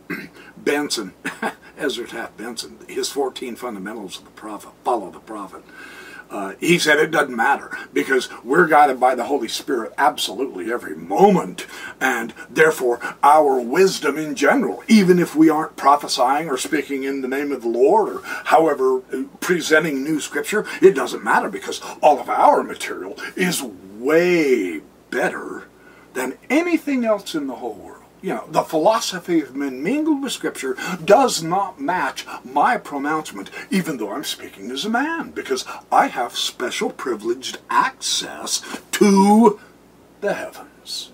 Benson, 0.64 1.14
Ezra 1.78 2.06
Taft 2.06 2.36
Benson, 2.36 2.78
his 2.88 3.10
14 3.10 3.56
fundamentals 3.56 4.18
of 4.18 4.24
the 4.24 4.30
prophet, 4.30 4.70
follow 4.84 5.10
the 5.10 5.20
prophet, 5.20 5.62
uh, 6.30 6.54
he 6.60 6.78
said 6.78 6.98
it 6.98 7.10
doesn't 7.10 7.34
matter 7.34 7.76
because 7.92 8.28
we're 8.44 8.68
guided 8.68 9.00
by 9.00 9.16
the 9.16 9.24
Holy 9.24 9.48
Spirit 9.48 9.92
absolutely 9.98 10.72
every 10.72 10.94
moment, 10.94 11.66
and 12.00 12.32
therefore 12.48 13.00
our 13.22 13.60
wisdom 13.60 14.16
in 14.16 14.36
general, 14.36 14.82
even 14.86 15.18
if 15.18 15.34
we 15.34 15.50
aren't 15.50 15.76
prophesying 15.76 16.48
or 16.48 16.56
speaking 16.56 17.02
in 17.02 17.20
the 17.20 17.28
name 17.28 17.50
of 17.50 17.62
the 17.62 17.68
Lord 17.68 18.08
or 18.08 18.22
however 18.22 18.98
uh, 19.12 19.24
presenting 19.40 20.04
new 20.04 20.20
scripture, 20.20 20.64
it 20.80 20.94
doesn't 20.94 21.24
matter 21.24 21.50
because 21.50 21.80
all 22.00 22.20
of 22.20 22.28
our 22.28 22.62
material 22.62 23.18
is 23.34 23.62
way 23.62 24.80
better 25.10 25.64
than 26.14 26.38
anything 26.48 27.04
else 27.04 27.34
in 27.34 27.48
the 27.48 27.56
whole 27.56 27.74
world. 27.74 27.99
You 28.22 28.34
know, 28.34 28.44
the 28.50 28.62
philosophy 28.62 29.40
of 29.40 29.56
men 29.56 29.82
mingled 29.82 30.22
with 30.22 30.32
Scripture 30.32 30.76
does 31.02 31.42
not 31.42 31.80
match 31.80 32.26
my 32.44 32.76
pronouncement, 32.76 33.50
even 33.70 33.96
though 33.96 34.12
I'm 34.12 34.24
speaking 34.24 34.70
as 34.70 34.84
a 34.84 34.90
man, 34.90 35.30
because 35.30 35.64
I 35.90 36.08
have 36.08 36.36
special 36.36 36.90
privileged 36.90 37.58
access 37.70 38.62
to 38.92 39.58
the 40.20 40.34
heavens. 40.34 41.12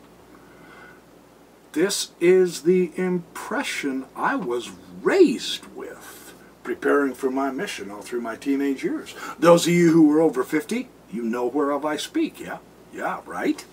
this 1.73 2.11
is 2.21 2.63
the 2.63 2.91
impression 2.97 4.07
I 4.17 4.35
was 4.35 4.71
raised 5.03 5.67
with 5.75 6.33
preparing 6.63 7.15
for 7.15 7.31
my 7.31 7.51
mission 7.51 7.91
all 7.91 8.01
through 8.01 8.23
my 8.23 8.35
teenage 8.35 8.83
years. 8.83 9.15
Those 9.39 9.67
of 9.67 9.75
you 9.75 9.93
who 9.93 10.09
were 10.09 10.21
over 10.21 10.43
50, 10.43 10.89
you 11.13 11.23
know 11.23 11.47
whereof 11.47 11.85
I 11.85 11.97
speak, 11.97 12.41
yeah? 12.41 12.59
Yeah, 12.93 13.21
right? 13.27 13.65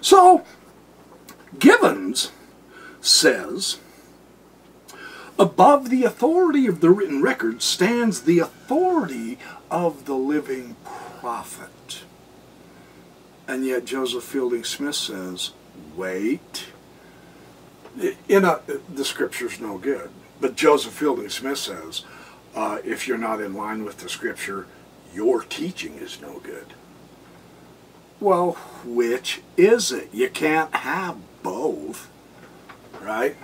So, 0.00 0.44
Givens 1.58 2.32
says, 3.06 3.78
above 5.38 5.90
the 5.90 6.04
authority 6.04 6.66
of 6.66 6.80
the 6.80 6.90
written 6.90 7.22
record 7.22 7.62
stands 7.62 8.22
the 8.22 8.38
authority 8.38 9.38
of 9.70 10.06
the 10.06 10.14
living 10.14 10.76
prophet. 10.84 12.02
And 13.48 13.64
yet 13.64 13.84
Joseph 13.84 14.24
Fielding 14.24 14.64
Smith 14.64 14.96
says, 14.96 15.52
wait. 15.94 16.66
In 18.28 18.44
a, 18.44 18.60
the 18.92 19.04
scripture's 19.04 19.60
no 19.60 19.78
good. 19.78 20.10
But 20.40 20.56
Joseph 20.56 20.92
Fielding 20.92 21.28
Smith 21.28 21.58
says, 21.58 22.04
uh, 22.54 22.78
if 22.84 23.06
you're 23.06 23.18
not 23.18 23.40
in 23.40 23.54
line 23.54 23.84
with 23.84 23.98
the 23.98 24.08
scripture, 24.08 24.66
your 25.14 25.42
teaching 25.42 25.94
is 25.94 26.20
no 26.20 26.40
good. 26.40 26.74
Well, 28.18 28.52
which 28.84 29.42
is 29.56 29.92
it? 29.92 30.08
You 30.12 30.28
can't 30.28 30.74
have 30.74 31.16
both, 31.42 32.10
right? 33.02 33.36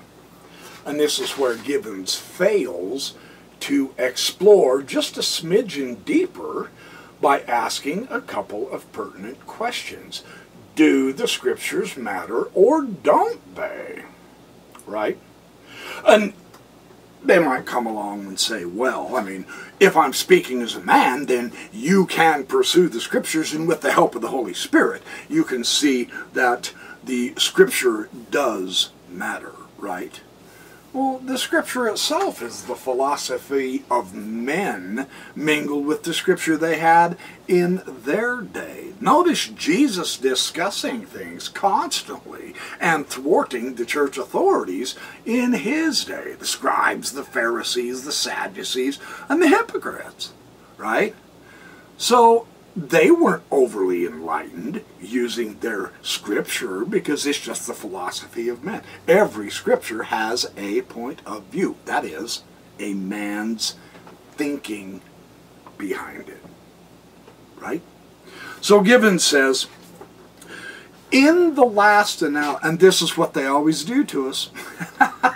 And 0.85 0.99
this 0.99 1.19
is 1.19 1.39
where 1.39 1.57
Gibbons 1.57 2.15
fails 2.15 3.15
to 3.61 3.95
explore 3.97 4.83
just 4.83 5.17
a 5.17 5.21
smidgen 5.21 6.05
deeper 6.05 6.71
by 7.21 7.41
asking 7.43 8.09
a 8.11 8.21
couple 8.21 8.69
of 8.71 8.91
pertinent 8.93 9.47
questions. 9.47 10.25
Do 10.75 11.13
the 11.13 11.29
scriptures 11.29 11.97
matter 11.97 12.45
or 12.55 12.83
don't 12.83 13.55
they? 13.55 14.03
Right? 14.87 15.19
And 16.05 16.33
they 17.25 17.39
might 17.39 17.67
come 17.67 17.87
along 17.87 18.27
and 18.27 18.39
say, 18.39 18.65
well, 18.65 19.15
I 19.15 19.23
mean, 19.23 19.47
if 19.79 19.97
I'm 19.97 20.13
speaking 20.13 20.61
as 20.61 20.75
a 20.75 20.81
man, 20.81 21.27
then 21.27 21.53
you 21.73 22.07
can 22.07 22.45
pursue 22.45 22.89
the 22.89 23.01
scriptures, 23.01 23.53
and 23.53 23.69
with 23.69 23.81
the 23.81 23.93
help 23.93 24.15
of 24.15 24.23
the 24.23 24.29
Holy 24.29 24.55
Spirit, 24.55 25.03
you 25.29 25.45
can 25.45 25.63
see 25.63 26.09
that 26.33 26.73
the 27.05 27.35
scripture 27.37 28.09
does 28.31 28.91
matter, 29.17 29.53
right? 29.79 30.21
Well, 30.93 31.21
the 31.25 31.39
scripture 31.39 31.89
itself 31.89 32.43
is 32.43 32.65
the 32.65 32.75
philosophy 32.75 33.83
of 33.91 34.15
men 34.15 35.07
mingled 35.35 35.87
with 35.87 36.03
the 36.03 36.13
scripture 36.13 36.59
they 36.59 36.79
had 36.79 37.17
in 37.49 37.83
their 37.87 38.43
day. 38.43 38.93
Notice 39.01 39.49
Jesus 39.49 40.19
discussing 40.19 41.07
things 41.07 41.49
constantly 41.49 42.55
and 42.79 43.07
thwarting 43.07 43.77
the 43.77 43.87
church 43.87 44.19
authorities 44.19 44.95
in 45.25 45.55
his 45.55 46.05
day 46.05 46.35
the 46.39 46.45
scribes, 46.45 47.13
the 47.13 47.25
Pharisees, 47.25 48.05
the 48.05 48.13
Sadducees, 48.13 48.99
and 49.31 49.41
the 49.41 49.49
hypocrites, 49.49 50.35
right? 50.77 51.15
So 51.97 52.47
they 52.75 53.11
weren't 53.11 53.43
overly 53.51 54.07
enlightened 54.07 54.83
using 55.01 55.59
their 55.59 55.93
scripture 56.01 56.85
because 56.85 57.27
it's 57.27 57.39
just 57.39 57.67
the 57.67 57.75
philosophy 57.75 58.49
of 58.49 58.65
men. 58.65 58.83
Every 59.07 59.51
scripture 59.51 60.05
has 60.05 60.51
a 60.57 60.83
point 60.83 61.21
of 61.27 61.45
view. 61.45 61.77
That 61.85 62.05
is, 62.05 62.43
a 62.79 62.95
man's 62.95 63.77
thinking 64.33 65.03
behind 65.77 66.29
it. 66.29 66.43
Right? 67.59 67.83
So 68.61 68.81
Gibbons 68.81 69.25
says, 69.25 69.67
in 71.11 71.55
the 71.55 71.65
last 71.65 72.23
analysis, 72.23 72.65
and 72.65 72.81
this 72.81 73.03
is 73.03 73.19
what 73.19 73.35
they 73.35 73.47
always 73.47 73.85
do 73.85 74.03
to 74.05 74.29
us. 74.29 74.51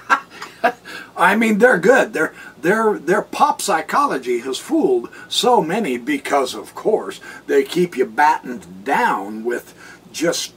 I 1.17 1.35
mean, 1.35 1.59
they're 1.59 1.79
good. 1.79 2.13
They're 2.13 2.35
their 2.61 2.99
their 2.99 3.23
pop 3.23 3.63
psychology 3.63 4.41
has 4.41 4.59
fooled 4.59 5.09
so 5.29 5.63
many 5.63 5.99
because 5.99 6.55
of 6.55 6.75
course 6.75 7.21
they 7.47 7.63
keep 7.63 7.97
you 7.97 8.05
battened 8.07 8.85
down 8.85 9.45
with 9.45 9.75
just 10.13 10.53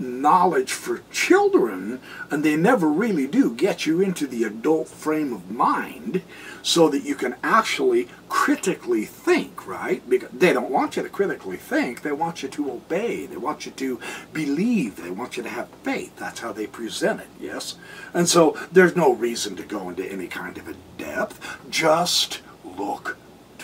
knowledge 0.00 0.72
for 0.72 1.02
children 1.10 2.00
and 2.30 2.42
they 2.42 2.56
never 2.56 2.88
really 2.88 3.26
do 3.26 3.54
get 3.54 3.86
you 3.86 4.00
into 4.00 4.26
the 4.26 4.44
adult 4.44 4.88
frame 4.88 5.32
of 5.32 5.50
mind 5.50 6.22
so 6.62 6.88
that 6.88 7.04
you 7.04 7.14
can 7.14 7.36
actually 7.42 8.08
critically 8.28 9.04
think, 9.04 9.66
right? 9.66 10.08
Because 10.08 10.30
they 10.30 10.52
don't 10.52 10.70
want 10.70 10.96
you 10.96 11.02
to 11.02 11.08
critically 11.08 11.56
think, 11.56 12.02
they 12.02 12.12
want 12.12 12.42
you 12.42 12.48
to 12.48 12.70
obey, 12.70 13.26
they 13.26 13.36
want 13.36 13.66
you 13.66 13.72
to 13.72 14.00
believe, 14.32 14.96
they 14.96 15.10
want 15.10 15.36
you 15.36 15.42
to 15.42 15.48
have 15.48 15.68
faith. 15.82 16.16
That's 16.16 16.40
how 16.40 16.52
they 16.52 16.66
present 16.66 17.20
it, 17.20 17.28
yes? 17.38 17.76
And 18.14 18.28
so 18.28 18.58
there's 18.72 18.96
no 18.96 19.14
reason 19.14 19.56
to 19.56 19.62
go 19.62 19.88
into 19.88 20.04
any 20.04 20.26
kind 20.26 20.58
of 20.58 20.68
a 20.68 20.74
depth. 20.98 21.58
Just 21.70 22.40
look 22.64 23.16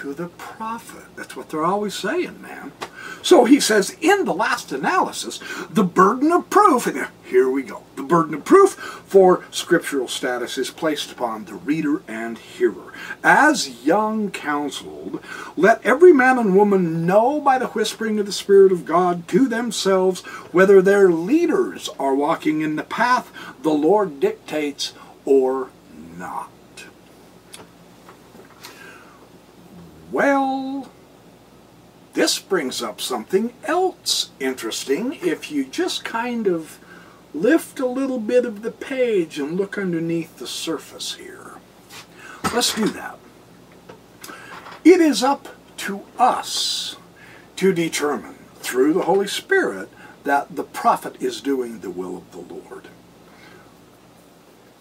to 0.06 0.14
the 0.14 0.28
prophet. 0.28 1.02
That's 1.16 1.34
what 1.34 1.48
they're 1.48 1.64
always 1.64 1.94
saying, 1.94 2.40
man. 2.40 2.70
So 3.22 3.44
he 3.44 3.58
says, 3.58 3.96
in 4.00 4.24
the 4.24 4.32
last 4.32 4.70
analysis, 4.70 5.40
the 5.68 5.82
burden 5.82 6.30
of 6.30 6.48
proof, 6.48 6.86
and 6.86 7.08
here 7.24 7.50
we 7.50 7.64
go, 7.64 7.82
the 7.96 8.04
burden 8.04 8.34
of 8.34 8.44
proof 8.44 8.74
for 9.06 9.44
scriptural 9.50 10.06
status 10.06 10.58
is 10.58 10.70
placed 10.70 11.10
upon 11.10 11.44
the 11.44 11.54
reader 11.54 12.02
and 12.06 12.38
hearer. 12.38 12.92
As 13.24 13.84
young 13.84 14.30
counseled, 14.30 15.20
let 15.56 15.84
every 15.84 16.12
man 16.12 16.38
and 16.38 16.54
woman 16.54 17.04
know 17.04 17.40
by 17.40 17.58
the 17.58 17.68
whispering 17.68 18.20
of 18.20 18.26
the 18.26 18.32
Spirit 18.32 18.70
of 18.70 18.84
God 18.84 19.26
to 19.28 19.48
themselves 19.48 20.20
whether 20.52 20.80
their 20.80 21.10
leaders 21.10 21.88
are 21.98 22.14
walking 22.14 22.60
in 22.60 22.76
the 22.76 22.84
path 22.84 23.32
the 23.62 23.70
Lord 23.70 24.20
dictates 24.20 24.92
or 25.24 25.70
not. 26.16 26.48
Well, 30.12 30.90
this 32.14 32.38
brings 32.38 32.82
up 32.82 33.00
something 33.00 33.52
else 33.64 34.30
interesting 34.38 35.18
if 35.20 35.50
you 35.50 35.64
just 35.64 36.04
kind 36.04 36.46
of 36.46 36.78
lift 37.34 37.80
a 37.80 37.86
little 37.86 38.20
bit 38.20 38.46
of 38.46 38.62
the 38.62 38.70
page 38.70 39.38
and 39.38 39.56
look 39.56 39.76
underneath 39.76 40.38
the 40.38 40.46
surface 40.46 41.14
here. 41.14 41.56
Let's 42.54 42.74
do 42.74 42.86
that. 42.88 43.18
It 44.84 45.00
is 45.00 45.22
up 45.22 45.48
to 45.78 46.02
us 46.18 46.96
to 47.56 47.72
determine 47.72 48.36
through 48.60 48.94
the 48.94 49.02
Holy 49.02 49.26
Spirit 49.26 49.88
that 50.24 50.54
the 50.54 50.64
prophet 50.64 51.20
is 51.20 51.40
doing 51.40 51.80
the 51.80 51.90
will 51.90 52.16
of 52.16 52.30
the 52.30 52.54
Lord. 52.54 52.88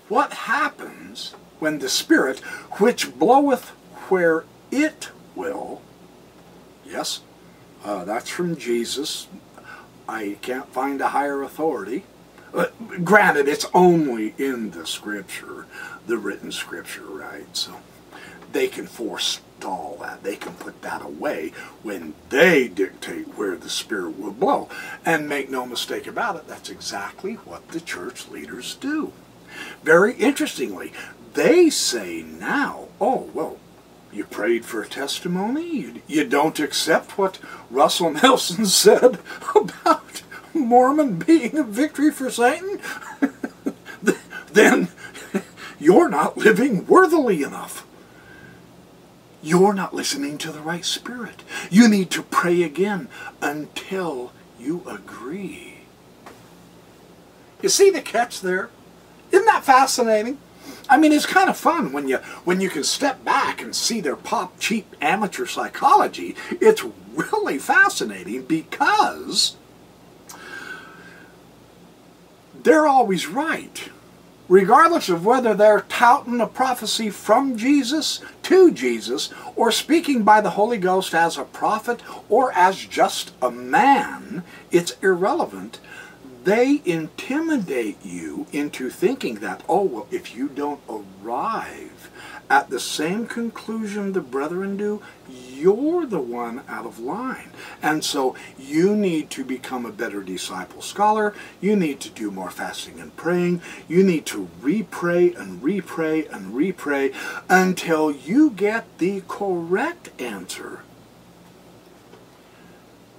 What 0.08 0.34
happens 0.34 1.34
when 1.60 1.80
the 1.80 1.90
Spirit, 1.90 2.40
which 2.80 3.18
bloweth 3.18 3.70
where 4.10 4.46
it 4.72 5.10
will. 5.36 5.82
Yes, 6.86 7.22
uh, 7.84 8.06
that's 8.06 8.30
from 8.30 8.56
Jesus. 8.56 9.28
I 10.08 10.38
can't 10.42 10.72
find 10.72 11.02
a 11.02 11.10
higher 11.10 11.42
authority. 11.42 12.04
Uh, 12.54 12.68
granted, 13.04 13.48
it's 13.48 13.66
only 13.74 14.34
in 14.38 14.72
the 14.72 14.86
scripture, 14.86 15.66
the 16.08 16.18
written 16.18 16.52
scripture, 16.52 17.06
right? 17.06 17.46
So 17.56 17.76
they 18.54 18.68
can 18.68 18.88
forestall 18.88 19.98
that. 20.02 20.24
They 20.24 20.38
can 20.38 20.54
put 20.54 20.82
that 20.82 21.02
away 21.02 21.52
when 21.84 22.14
they 22.30 22.68
dictate 22.70 23.38
where 23.38 23.58
the 23.58 23.70
Spirit 23.70 24.18
will 24.18 24.32
blow. 24.32 24.70
And 25.06 25.28
make 25.28 25.50
no 25.50 25.66
mistake 25.66 26.08
about 26.08 26.38
it, 26.38 26.48
that's 26.48 26.70
exactly 26.70 27.34
what 27.34 27.68
the 27.70 27.82
church 27.82 28.30
leaders 28.30 28.76
do. 28.76 29.12
Very 29.84 30.14
interestingly, 30.14 30.94
they 31.34 31.70
say 31.70 32.22
now, 32.22 32.88
oh, 33.02 33.30
well, 33.34 33.55
you 34.16 34.24
prayed 34.24 34.66
for 34.66 34.82
a 34.82 34.88
testimony? 34.88 35.68
You, 35.68 36.02
you 36.08 36.26
don't 36.26 36.60
accept 36.60 37.18
what 37.18 37.40
Russell 37.70 38.12
Nelson 38.24 38.66
said 38.66 39.20
about 39.54 40.24
Mormon 40.54 41.20
being 41.20 41.58
a 41.58 41.64
victory 41.64 42.12
for 42.12 42.30
Satan? 42.30 42.80
then 44.54 44.88
you're 45.80 46.10
not 46.10 46.38
living 46.38 46.88
worthily 46.88 47.44
enough. 47.44 47.86
You're 49.44 49.74
not 49.74 49.94
listening 49.94 50.38
to 50.40 50.52
the 50.52 50.62
right 50.62 50.86
spirit. 50.86 51.44
You 51.70 51.88
need 51.88 52.10
to 52.12 52.24
pray 52.24 52.64
again 52.64 53.10
until 53.42 54.32
you 54.60 54.82
agree. 54.88 55.82
You 57.62 57.70
see 57.70 57.90
the 57.90 58.02
catch 58.02 58.42
there? 58.42 58.70
Isn't 59.32 59.46
that 59.46 59.64
fascinating? 59.64 60.40
I 60.90 60.98
mean, 60.98 61.12
it's 61.12 61.26
kind 61.26 61.50
of 61.50 61.58
fun 61.58 61.92
when 61.92 62.08
you 62.08 62.18
when 62.44 62.62
you 62.62 62.70
can 62.70 62.84
step 62.84 63.24
back 63.24 63.62
and 63.62 63.76
see 63.76 64.02
their 64.02 64.16
pop 64.16 64.60
cheap 64.60 64.96
amateur 65.02 65.46
psychology. 65.46 66.36
It's 66.62 66.84
really 67.16 67.58
fascinating 67.58 68.44
because 68.44 69.56
they're 72.64 72.88
always 72.88 73.28
right. 73.28 73.90
Regardless 74.48 75.10
of 75.10 75.26
whether 75.26 75.56
they're 75.56 75.86
touting 75.90 76.40
a 76.40 76.46
prophecy 76.46 77.10
from 77.10 77.58
Jesus 77.58 78.22
to 78.44 78.72
Jesus 78.72 79.32
or 79.56 79.72
speaking 79.72 80.22
by 80.22 80.40
the 80.40 80.52
Holy 80.52 80.78
Ghost 80.78 81.16
as 81.16 81.36
a 81.36 81.46
prophet 81.46 82.02
or 82.30 82.52
as 82.52 82.86
just 82.86 83.34
a 83.42 83.50
man, 83.50 84.44
it's 84.70 84.98
irrelevant. 85.02 85.80
They 86.46 86.80
intimidate 86.86 87.98
you 88.06 88.46
into 88.52 88.92
thinking 88.92 89.36
that, 89.36 89.64
oh, 89.68 89.82
well, 89.82 90.08
if 90.12 90.36
you 90.36 90.48
don't 90.48 90.80
arrive 90.88 92.12
at 92.52 92.70
the 92.70 92.80
same 92.80 93.26
conclusion 93.26 94.14
the 94.14 94.22
brethren 94.22 94.78
do, 94.78 95.02
you're 95.28 96.06
the 96.06 96.20
one 96.20 96.62
out 96.68 96.86
of 96.86 97.00
line. 97.00 97.50
And 97.82 98.06
so 98.06 98.36
you 98.60 98.96
need 98.96 99.32
to 99.32 99.44
become 99.44 99.88
a 99.88 99.92
better 99.92 100.22
disciple 100.22 100.84
scholar. 100.84 101.34
You 101.60 101.76
need 101.76 102.00
to 102.02 102.12
do 102.12 102.30
more 102.30 102.52
fasting 102.52 103.00
and 103.00 103.16
praying. 103.18 103.64
You 103.88 104.04
need 104.04 104.28
to 104.28 104.48
re-pray 104.62 105.34
and 105.34 105.64
re-pray 105.64 106.28
and 106.28 106.56
re-pray 106.56 107.12
until 107.50 108.12
you 108.12 108.52
get 108.52 109.00
the 109.00 109.24
correct 109.28 110.10
answer. 110.22 110.82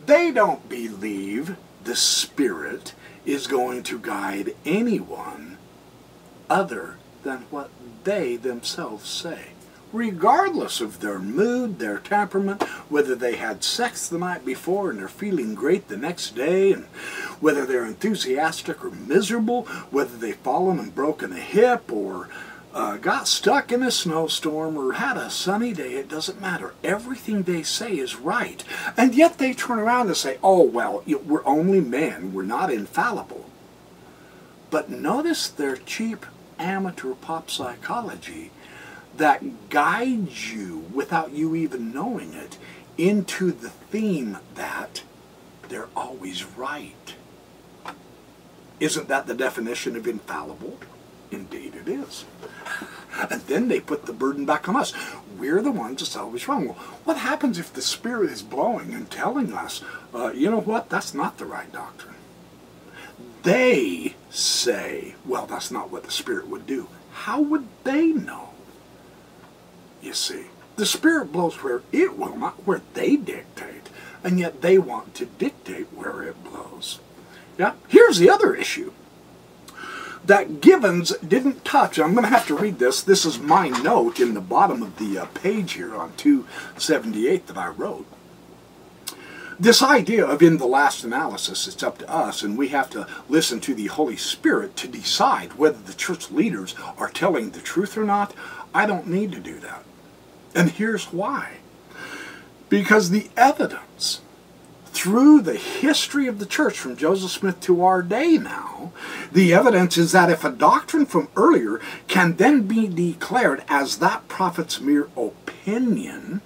They 0.06 0.30
don't 0.30 0.68
believe 0.68 1.56
the 1.82 1.96
Spirit 1.96 2.94
is 3.26 3.46
going 3.46 3.82
to 3.82 3.98
guide 3.98 4.54
anyone 4.64 5.58
other 6.48 6.96
than 7.24 7.38
what 7.50 7.70
they 8.04 8.36
themselves 8.36 9.08
say. 9.08 9.48
Regardless 9.92 10.80
of 10.80 11.00
their 11.00 11.18
mood, 11.18 11.78
their 11.78 11.98
temperament, 11.98 12.62
whether 12.88 13.14
they 13.14 13.36
had 13.36 13.64
sex 13.64 14.08
the 14.08 14.18
night 14.18 14.44
before 14.44 14.90
and 14.90 14.98
they're 14.98 15.08
feeling 15.08 15.54
great 15.54 15.88
the 15.88 15.96
next 15.96 16.34
day, 16.34 16.72
and 16.72 16.84
whether 17.40 17.64
they're 17.64 17.86
enthusiastic 17.86 18.84
or 18.84 18.90
miserable, 18.90 19.62
whether 19.90 20.16
they've 20.16 20.36
fallen 20.36 20.78
and 20.78 20.94
broken 20.94 21.32
a 21.32 21.40
hip 21.40 21.90
or 21.90 22.28
uh, 22.76 22.98
got 22.98 23.26
stuck 23.26 23.72
in 23.72 23.82
a 23.82 23.90
snowstorm 23.90 24.76
or 24.76 24.92
had 24.92 25.16
a 25.16 25.30
sunny 25.30 25.72
day, 25.72 25.94
it 25.94 26.10
doesn't 26.10 26.42
matter. 26.42 26.74
Everything 26.84 27.42
they 27.42 27.62
say 27.62 27.96
is 27.96 28.16
right. 28.16 28.62
And 28.98 29.14
yet 29.14 29.38
they 29.38 29.54
turn 29.54 29.78
around 29.78 30.08
and 30.08 30.16
say, 30.16 30.36
oh, 30.42 30.62
well, 30.62 31.02
we're 31.06 31.46
only 31.46 31.80
men, 31.80 32.34
we're 32.34 32.42
not 32.42 32.70
infallible. 32.70 33.48
But 34.68 34.90
notice 34.90 35.48
their 35.48 35.76
cheap 35.76 36.26
amateur 36.58 37.14
pop 37.14 37.50
psychology 37.50 38.50
that 39.16 39.70
guides 39.70 40.52
you 40.52 40.84
without 40.92 41.32
you 41.32 41.56
even 41.56 41.94
knowing 41.94 42.34
it 42.34 42.58
into 42.98 43.52
the 43.52 43.70
theme 43.70 44.36
that 44.54 45.02
they're 45.70 45.88
always 45.96 46.44
right. 46.44 47.14
Isn't 48.80 49.08
that 49.08 49.26
the 49.26 49.34
definition 49.34 49.96
of 49.96 50.06
infallible? 50.06 50.76
Indeed 51.36 51.74
it 51.74 51.86
is. 51.86 52.24
and 53.30 53.42
then 53.42 53.68
they 53.68 53.78
put 53.78 54.06
the 54.06 54.14
burden 54.14 54.46
back 54.46 54.70
on 54.70 54.76
us. 54.76 54.94
We're 55.38 55.60
the 55.60 55.70
ones 55.70 56.00
that's 56.00 56.16
always 56.16 56.48
wrong. 56.48 56.68
Well, 56.68 56.78
what 57.04 57.18
happens 57.18 57.58
if 57.58 57.74
the 57.74 57.82
Spirit 57.82 58.30
is 58.30 58.40
blowing 58.40 58.94
and 58.94 59.10
telling 59.10 59.52
us, 59.52 59.82
uh, 60.14 60.32
you 60.32 60.50
know 60.50 60.60
what, 60.60 60.88
that's 60.88 61.12
not 61.12 61.36
the 61.36 61.44
right 61.44 61.70
doctrine? 61.70 62.14
They 63.42 64.14
say, 64.30 65.14
well, 65.26 65.46
that's 65.46 65.70
not 65.70 65.90
what 65.90 66.04
the 66.04 66.10
Spirit 66.10 66.48
would 66.48 66.66
do. 66.66 66.88
How 67.12 67.42
would 67.42 67.68
they 67.84 68.06
know? 68.06 68.48
You 70.00 70.14
see, 70.14 70.46
the 70.76 70.86
Spirit 70.86 71.32
blows 71.32 71.62
where 71.62 71.82
it 71.92 72.16
will, 72.16 72.36
not 72.36 72.66
where 72.66 72.80
they 72.94 73.16
dictate. 73.16 73.90
And 74.24 74.40
yet 74.40 74.62
they 74.62 74.78
want 74.78 75.14
to 75.16 75.26
dictate 75.26 75.92
where 75.92 76.22
it 76.22 76.42
blows. 76.42 76.98
Yeah, 77.58 77.74
here's 77.88 78.18
the 78.18 78.30
other 78.30 78.54
issue 78.54 78.92
that 80.26 80.60
Givens 80.60 81.16
didn't 81.18 81.64
touch. 81.64 81.98
I'm 81.98 82.12
going 82.12 82.24
to 82.24 82.30
have 82.30 82.46
to 82.48 82.56
read 82.56 82.78
this. 82.78 83.02
This 83.02 83.24
is 83.24 83.38
my 83.38 83.68
note 83.68 84.20
in 84.20 84.34
the 84.34 84.40
bottom 84.40 84.82
of 84.82 84.98
the 84.98 85.18
uh, 85.18 85.26
page 85.26 85.74
here 85.74 85.94
on 85.94 86.12
278 86.16 87.46
that 87.46 87.56
I 87.56 87.68
wrote. 87.68 88.06
This 89.58 89.82
idea 89.82 90.26
of 90.26 90.42
in 90.42 90.58
the 90.58 90.66
last 90.66 91.02
analysis, 91.02 91.66
it's 91.66 91.82
up 91.82 91.98
to 91.98 92.10
us, 92.10 92.42
and 92.42 92.58
we 92.58 92.68
have 92.68 92.90
to 92.90 93.06
listen 93.28 93.58
to 93.60 93.74
the 93.74 93.86
Holy 93.86 94.16
Spirit 94.16 94.76
to 94.76 94.88
decide 94.88 95.54
whether 95.54 95.78
the 95.78 95.94
church 95.94 96.30
leaders 96.30 96.74
are 96.98 97.08
telling 97.08 97.50
the 97.50 97.60
truth 97.60 97.96
or 97.96 98.04
not. 98.04 98.34
I 98.74 98.84
don't 98.84 99.06
need 99.06 99.32
to 99.32 99.40
do 99.40 99.58
that. 99.60 99.84
And 100.54 100.70
here's 100.70 101.06
why. 101.06 101.58
Because 102.68 103.10
the 103.10 103.30
evidence 103.36 104.20
through 104.96 105.42
the 105.42 105.56
history 105.56 106.26
of 106.26 106.38
the 106.38 106.46
church 106.46 106.78
from 106.78 106.96
Joseph 106.96 107.30
Smith 107.30 107.60
to 107.60 107.84
our 107.84 108.00
day 108.00 108.38
now, 108.38 108.92
the 109.30 109.52
evidence 109.52 109.98
is 109.98 110.12
that 110.12 110.30
if 110.30 110.42
a 110.42 110.50
doctrine 110.50 111.04
from 111.04 111.28
earlier 111.36 111.80
can 112.08 112.36
then 112.36 112.66
be 112.66 112.88
declared 112.88 113.62
as 113.68 113.98
that 113.98 114.26
prophet's 114.26 114.80
mere 114.80 115.08
opinion, 115.16 116.40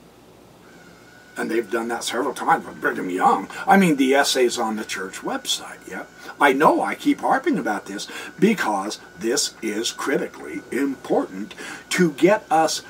and 1.37 1.51
they've 1.51 1.71
done 1.71 1.89
that 1.89 2.05
several 2.05 2.35
times 2.35 2.67
with 2.67 2.81
Brigham 2.81 3.09
Young. 3.09 3.49
I 3.67 3.77
mean, 3.77 3.97
the 3.97 4.15
essays 4.15 4.59
on 4.59 4.77
the 4.77 4.85
church 4.85 5.21
website, 5.21 5.89
yeah. 5.89 6.05
I 6.41 6.53
know 6.53 6.83
I 6.83 6.97
keep 6.97 7.21
harping 7.21 7.57
about 7.57 7.87
this 7.87 8.09
because 8.39 8.99
this 9.19 9.55
is 9.63 9.93
critically 9.93 10.61
important 10.71 11.55
to 11.91 12.13
get 12.13 12.45
us 12.51 12.83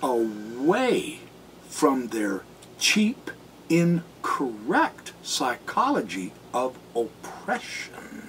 away 0.00 1.20
from 1.68 2.08
their 2.08 2.44
cheap, 2.78 3.30
incorrect 3.72 5.12
psychology 5.22 6.32
of 6.52 6.78
oppression 6.94 8.28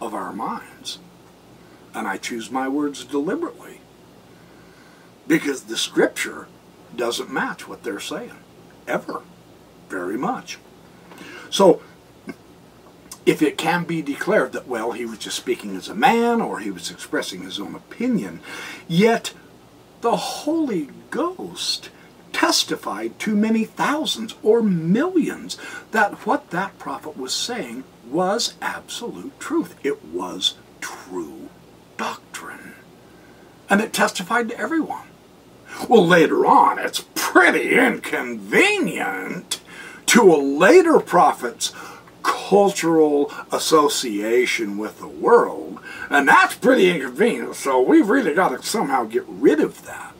of 0.00 0.14
our 0.14 0.32
minds. 0.32 0.98
And 1.94 2.06
I 2.06 2.16
choose 2.16 2.50
my 2.50 2.68
words 2.68 3.04
deliberately 3.04 3.80
because 5.26 5.64
the 5.64 5.76
scripture 5.76 6.48
doesn't 6.96 7.30
match 7.30 7.68
what 7.68 7.84
they're 7.84 8.00
saying, 8.00 8.38
ever, 8.86 9.22
very 9.88 10.16
much. 10.16 10.58
So, 11.50 11.82
if 13.26 13.42
it 13.42 13.58
can 13.58 13.84
be 13.84 14.00
declared 14.00 14.52
that, 14.52 14.66
well, 14.66 14.92
he 14.92 15.04
was 15.04 15.18
just 15.18 15.36
speaking 15.36 15.76
as 15.76 15.88
a 15.88 15.94
man 15.94 16.40
or 16.40 16.60
he 16.60 16.70
was 16.70 16.90
expressing 16.90 17.42
his 17.42 17.60
own 17.60 17.74
opinion, 17.74 18.40
yet 18.88 19.34
the 20.00 20.16
Holy 20.16 20.88
Ghost 21.10 21.90
testified 22.38 23.18
to 23.18 23.34
many 23.34 23.64
thousands 23.64 24.36
or 24.44 24.62
millions 24.62 25.58
that 25.90 26.24
what 26.24 26.50
that 26.50 26.78
prophet 26.78 27.18
was 27.18 27.34
saying 27.34 27.82
was 28.08 28.54
absolute 28.62 29.38
truth. 29.40 29.74
It 29.82 30.04
was 30.04 30.54
true 30.80 31.48
doctrine. 31.96 32.74
And 33.68 33.80
it 33.80 33.92
testified 33.92 34.50
to 34.50 34.56
everyone. 34.56 35.08
Well, 35.88 36.06
later 36.06 36.46
on, 36.46 36.78
it's 36.78 37.04
pretty 37.16 37.76
inconvenient 37.76 39.60
to 40.06 40.32
a 40.32 40.38
later 40.38 41.00
prophet's 41.00 41.72
cultural 42.22 43.32
association 43.50 44.78
with 44.78 45.00
the 45.00 45.08
world, 45.08 45.80
and 46.08 46.28
that's 46.28 46.54
pretty 46.54 46.88
inconvenient, 46.88 47.56
so 47.56 47.80
we've 47.80 48.08
really 48.08 48.32
got 48.32 48.50
to 48.50 48.62
somehow 48.62 49.02
get 49.04 49.24
rid 49.26 49.58
of 49.58 49.84
that. 49.86 50.14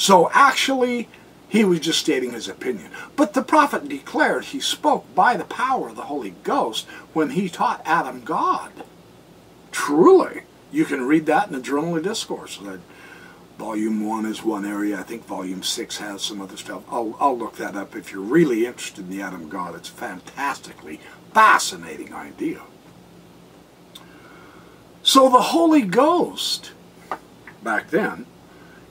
So 0.00 0.30
actually, 0.32 1.10
he 1.46 1.62
was 1.62 1.80
just 1.80 1.98
stating 1.98 2.32
his 2.32 2.48
opinion. 2.48 2.90
But 3.16 3.34
the 3.34 3.42
prophet 3.42 3.86
declared 3.86 4.46
he 4.46 4.58
spoke 4.58 5.14
by 5.14 5.36
the 5.36 5.44
power 5.44 5.90
of 5.90 5.96
the 5.96 6.04
Holy 6.04 6.30
Ghost 6.42 6.86
when 7.12 7.30
he 7.30 7.50
taught 7.50 7.82
Adam 7.84 8.22
God. 8.22 8.72
Truly, 9.72 10.44
you 10.72 10.86
can 10.86 11.06
read 11.06 11.26
that 11.26 11.48
in 11.48 11.52
the 11.52 11.60
Journal 11.60 11.98
of 11.98 12.02
Discourse. 12.02 12.58
Volume 13.58 14.06
1 14.06 14.24
is 14.24 14.42
one 14.42 14.64
area. 14.64 14.98
I 14.98 15.02
think 15.02 15.26
Volume 15.26 15.62
6 15.62 15.98
has 15.98 16.22
some 16.22 16.40
other 16.40 16.56
stuff. 16.56 16.82
I'll, 16.90 17.14
I'll 17.20 17.36
look 17.36 17.56
that 17.56 17.76
up 17.76 17.94
if 17.94 18.10
you're 18.10 18.22
really 18.22 18.64
interested 18.64 19.04
in 19.04 19.10
the 19.10 19.20
Adam 19.20 19.50
God. 19.50 19.74
It's 19.74 19.90
a 19.90 19.92
fantastically 19.92 20.98
fascinating 21.34 22.14
idea. 22.14 22.62
So 25.02 25.28
the 25.28 25.42
Holy 25.42 25.82
Ghost, 25.82 26.72
back 27.62 27.90
then, 27.90 28.24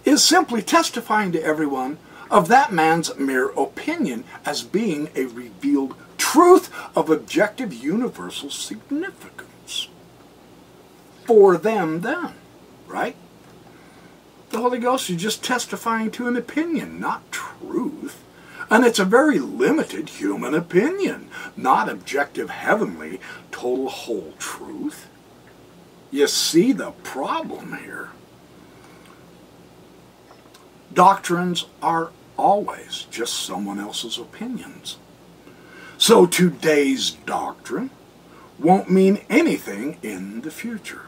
is 0.10 0.24
simply 0.24 0.62
testifying 0.62 1.32
to 1.32 1.44
everyone 1.44 1.98
of 2.32 2.48
that 2.48 2.74
man's 2.74 3.16
mere 3.18 3.50
opinion 3.50 4.24
as 4.44 4.64
being 4.64 5.10
a 5.16 5.26
revealed 5.26 5.96
truth 6.18 6.70
of 6.96 7.10
objective 7.10 7.74
universal 7.74 8.50
significance. 8.50 9.88
For 11.26 11.58
them 11.58 12.02
then, 12.02 12.34
right? 12.88 13.16
The 14.50 14.58
Holy 14.58 14.80
Ghost 14.80 15.12
is 15.12 15.22
just 15.22 15.44
testifying 15.44 16.10
to 16.12 16.28
an 16.28 16.36
opinion, 16.36 17.00
not 17.00 17.32
truth. 17.32 18.24
And 18.72 18.86
it's 18.86 19.00
a 19.00 19.06
very 19.06 19.40
limited 19.40 20.10
human 20.10 20.56
opinion, 20.56 21.30
not 21.56 21.88
objective, 21.88 22.50
heavenly, 22.50 23.20
total 23.52 23.90
whole 23.90 24.34
truth. 24.40 25.08
You 26.12 26.28
see 26.28 26.72
the 26.72 26.92
problem 27.04 27.78
here. 27.84 28.10
Doctrines 30.94 31.66
are 31.82 32.12
always 32.38 33.06
just 33.12 33.34
someone 33.34 33.80
else's 33.80 34.18
opinions. 34.18 34.98
So 35.98 36.26
today's 36.26 37.12
doctrine 37.12 37.90
won't 38.58 38.90
mean 38.90 39.22
anything 39.30 39.98
in 40.02 40.42
the 40.42 40.52
future. 40.52 41.04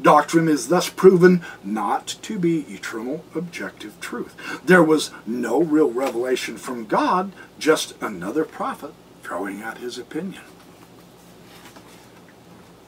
Doctrine 0.00 0.48
is 0.48 0.68
thus 0.68 0.88
proven 0.88 1.42
not 1.62 2.06
to 2.22 2.38
be 2.38 2.60
eternal 2.62 3.24
objective 3.34 4.00
truth. 4.00 4.34
There 4.64 4.82
was 4.82 5.10
no 5.26 5.62
real 5.62 5.90
revelation 5.90 6.56
from 6.56 6.86
God, 6.86 7.32
just 7.58 8.00
another 8.00 8.44
prophet 8.44 8.94
throwing 9.22 9.62
out 9.62 9.78
his 9.78 9.98
opinion. 9.98 10.42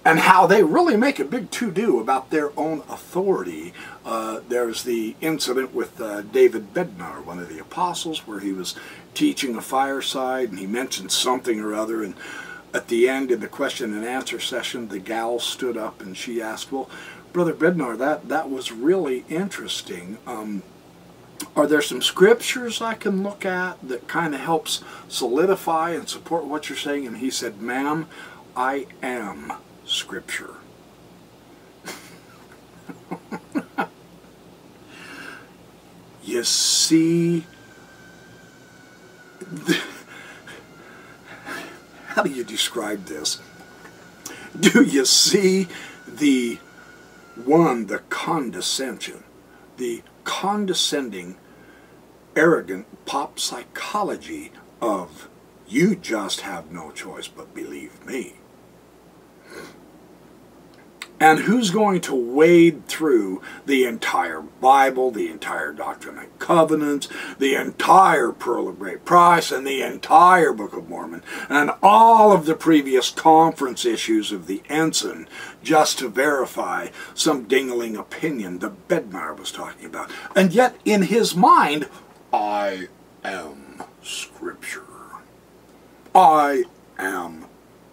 And 0.05 0.19
how 0.19 0.47
they 0.47 0.63
really 0.65 0.97
make 0.97 1.19
a 1.19 1.25
big 1.25 1.51
to-do 1.51 2.01
about 2.01 2.31
their 2.31 2.59
own 2.59 2.81
authority. 2.89 3.73
Uh, 4.05 4.41
there's 4.49 4.83
the 4.83 5.15
incident 5.21 5.73
with 5.73 6.01
uh, 6.01 6.23
David 6.23 6.75
Bednar, 6.75 7.25
one 7.25 7.39
of 7.39 7.49
the 7.49 7.61
apostles, 7.61 8.27
where 8.27 8.41
he 8.41 8.53
was 8.53 8.75
teaching 9.15 9.57
a 9.57 9.61
fireside 9.61 10.51
and 10.51 10.59
he 10.59 10.67
mentioned 10.67 11.13
something 11.13 11.61
or 11.61 11.75
other 11.75 12.03
and 12.03 12.15
at 12.73 12.89
the 12.89 13.09
end 13.09 13.31
in 13.31 13.41
the 13.41 13.49
question 13.49 13.93
and 13.93 14.05
answer 14.05 14.41
session 14.41 14.89
the 14.89 14.99
gal 14.99 15.39
stood 15.39 15.77
up 15.77 16.01
and 16.01 16.17
she 16.17 16.41
asked 16.41 16.73
well 16.73 16.89
brother 17.33 17.53
bednar 17.53 17.97
that 17.99 18.29
that 18.29 18.51
was 18.51 18.73
really 18.73 19.25
interesting. 19.29 20.17
Um, 20.27 20.63
are 21.55 21.67
there 21.67 21.83
some 21.83 22.01
scriptures 22.01 22.81
i 22.81 22.95
can 22.95 23.23
look 23.23 23.45
at 23.45 23.77
that 23.87 24.09
kind 24.09 24.35
of 24.35 24.41
helps 24.41 24.83
solidify 25.09 25.91
and 25.91 26.09
support 26.09 26.45
what 26.45 26.69
you're 26.69 26.79
saying? 26.79 27.07
And 27.07 27.19
he 27.19 27.31
said 27.31 27.61
ma'am 27.61 28.07
i 28.57 28.87
am 29.03 29.53
scripture 29.85 30.55
you 36.25 36.45
see 36.45 37.45
how 42.07 42.23
do 42.23 42.31
you 42.31 42.45
describe 42.45 43.07
this? 43.07 43.41
Do 44.59 44.83
you 44.83 45.05
see 45.05 45.67
the 46.07 46.59
one, 47.45 47.87
the 47.87 48.01
condescension, 48.11 49.25
the 49.79 50.03
condescending, 50.25 51.37
arrogant 52.37 52.87
pop 53.07 53.39
psychology 53.39 54.53
of 54.81 55.29
you 55.67 55.97
just 55.97 56.43
have 56.43 56.71
no 56.71 56.91
choice 56.91 57.29
but 57.29 57.55
believe 57.55 58.05
me? 58.05 58.35
And 61.23 61.39
who's 61.39 61.71
going 61.71 62.01
to 62.01 62.17
wade 62.17 62.89
through 62.89 63.43
the 63.65 63.85
entire 63.85 64.41
Bible, 64.41 65.13
the 65.13 65.31
entire 65.31 65.73
Doctrine 65.73 66.19
and 66.19 66.37
Covenants, 66.41 67.09
the 67.39 67.55
entire 67.55 68.33
Pearl 68.33 68.67
of 68.67 68.81
Great 68.81 69.05
Price, 69.05 69.53
and 69.53 69.65
the 69.65 69.83
entire 69.83 70.53
Book 70.53 70.73
of 70.73 70.89
Mormon, 70.89 71.23
and 71.49 71.71
all 71.81 72.33
of 72.33 72.45
the 72.45 72.57
previous 72.57 73.11
conference 73.11 73.85
issues 73.85 74.33
of 74.33 74.49
the 74.49 74.65
Ensign, 74.69 75.29
just 75.63 76.01
to 76.01 76.09
verify 76.09 76.89
some 77.15 77.45
dingling 77.45 77.97
opinion 77.97 78.59
that 78.59 78.89
Bednar 78.89 79.39
was 79.39 79.53
talking 79.53 79.87
about? 79.87 80.11
And 80.35 80.53
yet, 80.53 80.75
in 80.85 81.03
his 81.03 81.37
mind, 81.37 81.89
I 82.33 82.89
am 83.23 83.85
Scripture. 84.03 84.83
I 86.17 86.65
am 86.99 87.45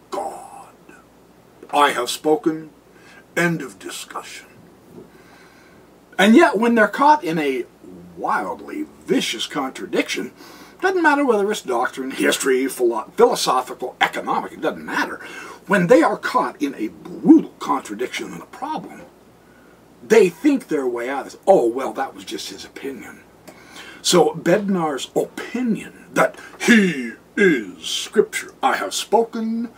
God. 0.10 0.74
I 1.72 1.92
have 1.92 2.10
spoken 2.10 2.72
End 3.40 3.62
of 3.62 3.80
discussion. 3.80 4.48
And 6.18 6.36
yet, 6.36 6.58
when 6.58 6.76
they're 6.76 6.90
caught 6.90 7.24
in 7.24 7.40
a 7.40 7.66
wildly 8.18 8.86
vicious 9.06 9.48
contradiction, 9.48 10.34
doesn't 10.82 11.02
matter 11.02 11.26
whether 11.26 11.50
it's 11.50 11.62
doctrine, 11.62 12.12
history, 12.12 12.68
philo 12.68 13.12
philosophical, 13.16 13.96
economic, 14.02 14.52
it 14.52 14.62
doesn't 14.62 14.86
matter. 14.86 15.22
When 15.68 15.88
they 15.88 16.04
are 16.04 16.18
caught 16.18 16.62
in 16.62 16.76
a 16.76 16.90
brutal 16.90 17.52
contradiction 17.60 18.34
and 18.34 18.44
a 18.44 18.48
problem, 18.48 19.04
they 20.06 20.28
think 20.28 20.68
their 20.68 20.88
way 20.88 21.10
out 21.10 21.28
is, 21.28 21.38
oh, 21.48 21.66
well, 21.66 21.94
that 21.94 22.14
was 22.14 22.26
just 22.26 22.50
his 22.50 22.66
opinion. 22.66 23.22
So 24.02 24.34
Bednar's 24.34 25.12
opinion 25.16 26.08
that 26.14 26.38
he 26.60 27.14
is 27.38 27.86
Scripture, 27.86 28.54
I 28.62 28.76
have 28.76 28.94
spoken, 28.94 29.70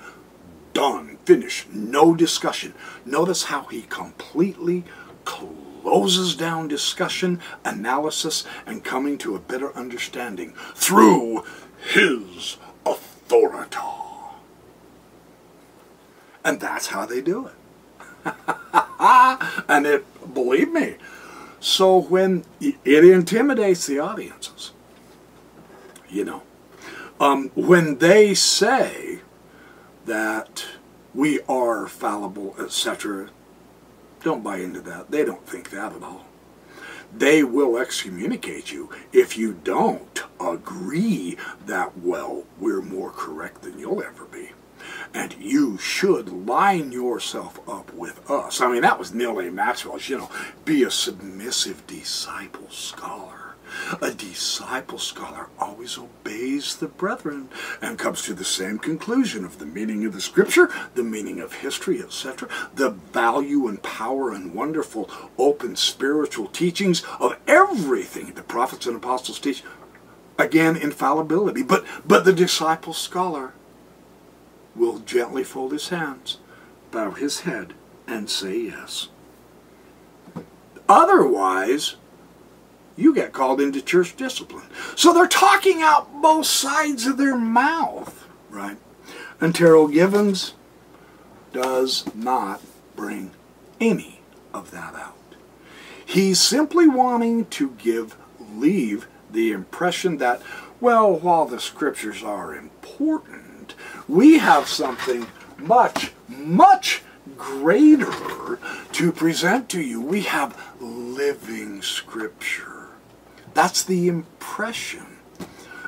done, 0.74 1.18
finished, 1.26 1.72
no 1.72 2.16
discussion. 2.16 2.74
Notice 3.06 3.44
how 3.46 3.64
he 3.66 3.84
completely 3.84 4.84
closes 5.26 6.36
down 6.36 6.68
discussion, 6.68 7.40
analysis, 7.66 8.46
and 8.66 8.84
coming 8.84 9.18
to 9.20 9.36
a 9.36 9.40
better 9.40 9.76
understanding 9.76 10.54
through 10.76 11.44
his 11.94 12.58
authority. 12.86 13.78
And 16.44 16.60
that's 16.60 16.88
how 16.88 17.06
they 17.06 17.22
do 17.22 17.48
it. 17.48 17.54
and 19.68 19.86
it, 19.86 20.34
believe 20.34 20.72
me, 20.72 20.96
so 21.60 22.02
when 22.02 22.44
it 22.60 23.06
intimidates 23.06 23.86
the 23.86 24.00
audiences, 24.00 24.72
you 26.10 26.26
know, 26.26 26.44
um, 27.20 27.52
when 27.56 28.00
they 28.00 28.34
say 28.34 29.20
that 30.06 30.66
we 31.14 31.42
are 31.42 31.88
fallible, 31.88 32.56
etc. 32.60 33.30
Don't 34.24 34.44
buy 34.44 34.58
into 34.58 34.82
that. 34.82 35.12
They 35.12 35.26
don't 35.26 35.48
think 35.48 35.70
that 35.72 35.94
at 35.94 36.04
all. 36.04 36.26
They 37.14 37.44
will 37.44 37.78
excommunicate 37.78 38.72
you 38.72 38.90
if 39.12 39.38
you 39.38 39.54
don't 39.64 40.24
agree 40.40 41.38
that, 41.66 41.98
well, 41.98 42.46
we're 42.60 42.82
more 42.82 43.12
correct 43.12 43.64
than 43.64 43.78
you'll 43.78 44.02
ever 44.02 44.26
be. 44.26 44.52
And 45.14 45.36
you 45.38 45.78
should 45.78 46.30
line 46.30 46.92
yourself 46.92 47.60
up 47.68 47.94
with 47.94 48.30
us. 48.30 48.62
I 48.62 48.72
mean, 48.72 48.82
that 48.84 48.98
was 48.98 49.14
Neal 49.14 49.40
A. 49.40 49.52
Maxwell's, 49.52 50.08
you 50.08 50.18
know, 50.18 50.32
be 50.64 50.84
a 50.84 50.92
submissive 50.92 51.86
disciple 51.86 52.70
scholar. 52.70 53.41
A 54.02 54.12
disciple 54.12 54.98
scholar 54.98 55.50
always 55.60 55.98
obeys 55.98 56.76
the 56.76 56.88
brethren 56.88 57.50
and 57.82 57.98
comes 57.98 58.24
to 58.24 58.34
the 58.34 58.44
same 58.44 58.80
conclusion 58.80 59.46
of 59.46 59.60
the 59.60 59.66
meaning 59.66 60.06
of 60.06 60.14
the 60.14 60.22
scripture, 60.22 60.70
the 60.96 61.04
meaning 61.04 61.40
of 61.40 61.54
history, 61.54 62.02
etc., 62.02 62.50
the 62.74 62.90
value 62.90 63.68
and 63.68 63.82
power 63.84 64.32
and 64.32 64.54
wonderful 64.54 65.10
open 65.38 65.76
spiritual 65.76 66.48
teachings 66.48 67.04
of 67.20 67.38
everything 67.48 68.34
the 68.34 68.44
prophets 68.44 68.86
and 68.86 68.96
apostles 68.96 69.40
teach. 69.40 69.64
Again, 70.38 70.76
infallibility. 70.76 71.64
But, 71.64 71.86
but 72.06 72.26
the 72.26 72.34
disciple 72.34 72.94
scholar 72.94 73.54
will 74.76 75.00
gently 75.00 75.44
fold 75.44 75.72
his 75.72 75.90
hands, 75.90 76.38
bow 76.92 77.12
his 77.12 77.42
head, 77.42 77.74
and 78.08 78.30
say 78.30 78.58
yes. 78.58 79.10
Otherwise, 80.90 81.96
you 83.02 83.14
get 83.14 83.34
called 83.34 83.60
into 83.60 83.82
church 83.82 84.16
discipline. 84.16 84.66
So 84.96 85.14
they're 85.14 85.28
talking 85.28 85.82
out 85.82 86.22
both 86.22 86.46
sides 86.46 87.06
of 87.06 87.18
their 87.18 87.38
mouth, 87.38 88.28
right? 88.50 88.78
And 89.40 89.54
Terryl 89.54 89.92
Givens 89.92 90.54
does 91.52 92.06
not 92.16 92.62
bring 92.96 93.32
any 93.80 94.22
of 94.54 94.72
that 94.72 94.94
out. 94.96 95.16
He's 96.06 96.40
simply 96.40 96.88
wanting 96.88 97.46
to 97.46 97.72
give, 97.72 98.16
leave 98.56 99.08
the 99.32 99.52
impression 99.52 100.18
that, 100.18 100.42
well, 100.80 101.14
while 101.14 101.46
the 101.46 101.60
scriptures 101.60 102.24
are 102.24 102.56
important, 102.56 103.76
we 104.08 104.38
have 104.40 104.68
something 104.68 105.28
much, 105.58 106.12
much 106.28 107.02
greater 107.38 108.60
to 108.92 109.12
present 109.12 109.70
to 109.70 109.82
you. 109.82 110.02
We 110.02 110.22
have 110.24 110.60
living 110.80 111.82
scripture. 111.82 112.81
That's 113.54 113.84
the 113.84 114.08
impression. 114.08 115.06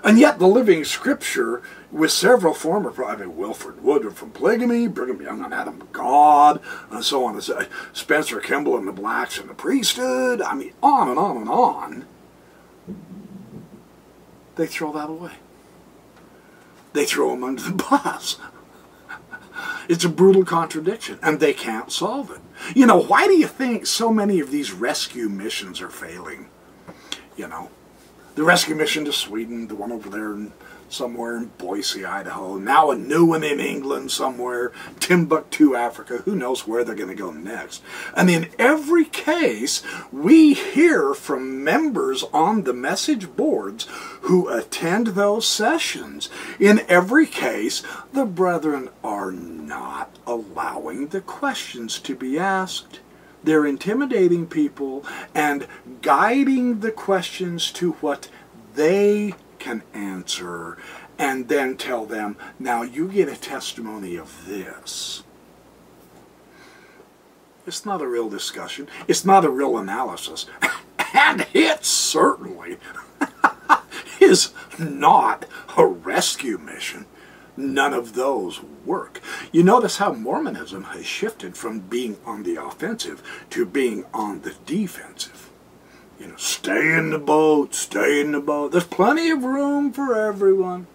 And 0.03 0.19
yet 0.19 0.37
the 0.37 0.47
living 0.47 0.83
scripture 0.83 1.61
with 1.89 2.11
several 2.11 2.53
former 2.53 2.91
private 2.91 3.31
Wilford 3.31 3.81
Woodruff 3.81 4.15
from 4.15 4.31
Polygamy, 4.31 4.87
Brigham 4.87 5.21
Young 5.21 5.45
and 5.45 5.53
Adam 5.53 5.87
God, 5.93 6.59
and 6.91 7.05
so 7.05 7.23
on, 7.23 7.35
and 7.35 7.43
so 7.43 7.65
Spencer 7.93 8.41
Kimball 8.41 8.77
and 8.77 8.87
the 8.87 8.91
Blacks 8.91 9.39
and 9.39 9.49
the 9.49 9.53
Priesthood, 9.53 10.41
I 10.41 10.55
mean, 10.55 10.73
on 10.81 11.07
and 11.07 11.17
on 11.17 11.37
and 11.37 11.49
on, 11.49 12.05
they 14.55 14.67
throw 14.67 14.91
that 14.91 15.09
away. 15.09 15.33
They 16.91 17.05
throw 17.05 17.29
them 17.31 17.43
under 17.43 17.61
the 17.61 17.71
bus. 17.89 18.37
It's 19.87 20.05
a 20.05 20.09
brutal 20.09 20.45
contradiction, 20.45 21.19
and 21.21 21.39
they 21.39 21.53
can't 21.53 21.91
solve 21.91 22.31
it. 22.31 22.39
You 22.75 22.85
know, 22.85 23.01
why 23.01 23.27
do 23.27 23.33
you 23.33 23.47
think 23.47 23.85
so 23.85 24.11
many 24.11 24.39
of 24.39 24.51
these 24.51 24.71
rescue 24.71 25.29
missions 25.29 25.81
are 25.81 25.89
failing? 25.89 26.49
You 27.37 27.47
know. 27.47 27.69
The 28.35 28.43
rescue 28.43 28.73
mission 28.73 29.05
to 29.05 29.13
Sweden, 29.13 29.67
the 29.67 29.75
one 29.75 29.91
over 29.91 30.09
there 30.09 30.33
in, 30.33 30.53
somewhere 30.89 31.37
in 31.37 31.51
Boise, 31.59 32.03
Idaho. 32.03 32.57
Now 32.57 32.89
a 32.89 32.95
new 32.95 33.25
one 33.25 33.43
in 33.43 33.59
England 33.59 34.11
somewhere, 34.11 34.71
Timbuktu, 34.99 35.75
Africa. 35.75 36.17
Who 36.25 36.35
knows 36.35 36.65
where 36.65 36.83
they're 36.83 36.95
going 36.95 37.09
to 37.09 37.15
go 37.15 37.31
next. 37.31 37.83
And 38.15 38.31
in 38.31 38.49
every 38.57 39.05
case, 39.05 39.83
we 40.11 40.55
hear 40.55 41.13
from 41.13 41.63
members 41.63 42.23
on 42.33 42.63
the 42.63 42.73
message 42.73 43.35
boards 43.35 43.87
who 44.21 44.49
attend 44.49 45.07
those 45.07 45.47
sessions. 45.47 46.29
In 46.59 46.81
every 46.87 47.27
case, 47.27 47.83
the 48.13 48.25
brethren 48.25 48.89
are 49.03 49.31
not 49.31 50.09
allowing 50.25 51.07
the 51.07 51.21
questions 51.21 51.99
to 51.99 52.15
be 52.15 52.39
asked. 52.39 52.99
They're 53.43 53.65
intimidating 53.65 54.47
people 54.47 55.05
and 55.35 55.67
guiding 56.01 56.79
the 56.79 56.91
questions 56.91 57.71
to 57.73 57.93
what 57.93 58.29
they 58.75 59.33
can 59.59 59.83
answer 59.93 60.77
and 61.17 61.47
then 61.47 61.77
tell 61.77 62.05
them, 62.05 62.37
now 62.59 62.81
you 62.81 63.07
get 63.07 63.29
a 63.29 63.35
testimony 63.35 64.15
of 64.15 64.45
this. 64.47 65.23
It's 67.65 67.85
not 67.85 68.01
a 68.01 68.07
real 68.07 68.29
discussion. 68.29 68.89
It's 69.07 69.23
not 69.23 69.45
a 69.45 69.49
real 69.49 69.77
analysis. 69.77 70.47
and 71.13 71.45
it 71.53 71.85
certainly 71.85 72.77
is 74.19 74.51
not 74.77 75.45
a 75.77 75.85
rescue 75.85 76.57
mission. 76.57 77.05
None 77.55 77.93
of 77.93 78.13
those 78.13 78.61
work. 78.85 79.21
You 79.51 79.63
notice 79.63 79.97
how 79.97 80.13
Mormonism 80.13 80.83
has 80.85 81.05
shifted 81.05 81.55
from 81.55 81.79
being 81.81 82.17
on 82.25 82.43
the 82.43 82.55
offensive 82.55 83.21
to 83.51 83.65
being 83.65 84.05
on 84.13 84.41
the 84.41 84.55
defensive. 84.65 85.49
You 86.19 86.27
know, 86.27 86.35
stay 86.37 86.97
in 86.97 87.11
the 87.11 87.19
boat, 87.19 87.75
stay 87.75 88.21
in 88.21 88.31
the 88.31 88.39
boat. 88.39 88.71
There's 88.71 88.83
plenty 88.85 89.29
of 89.29 89.43
room 89.43 89.91
for 89.91 90.15
everyone. 90.17 90.87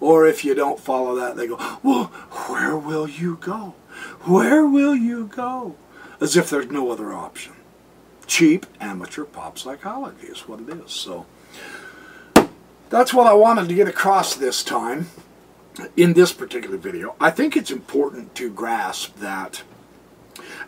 Or 0.00 0.26
if 0.26 0.44
you 0.44 0.54
don't 0.54 0.80
follow 0.80 1.14
that, 1.16 1.36
they 1.36 1.46
go, 1.46 1.56
well, 1.82 2.04
where 2.48 2.76
will 2.76 3.08
you 3.08 3.36
go? 3.36 3.74
Where 4.22 4.64
will 4.66 4.94
you 4.94 5.26
go? 5.26 5.76
As 6.20 6.36
if 6.36 6.48
there's 6.48 6.70
no 6.70 6.90
other 6.90 7.12
option. 7.12 7.52
Cheap 8.26 8.64
amateur 8.80 9.24
pop 9.24 9.58
psychology 9.58 10.28
is 10.28 10.48
what 10.48 10.60
it 10.60 10.68
is. 10.70 10.92
So 10.92 11.26
that's 12.88 13.12
what 13.12 13.26
I 13.26 13.34
wanted 13.34 13.68
to 13.68 13.74
get 13.74 13.88
across 13.88 14.34
this 14.34 14.62
time 14.62 15.08
in 15.96 16.12
this 16.14 16.32
particular 16.32 16.76
video. 16.76 17.14
I 17.20 17.30
think 17.30 17.56
it's 17.56 17.70
important 17.70 18.34
to 18.36 18.50
grasp 18.50 19.16
that 19.16 19.62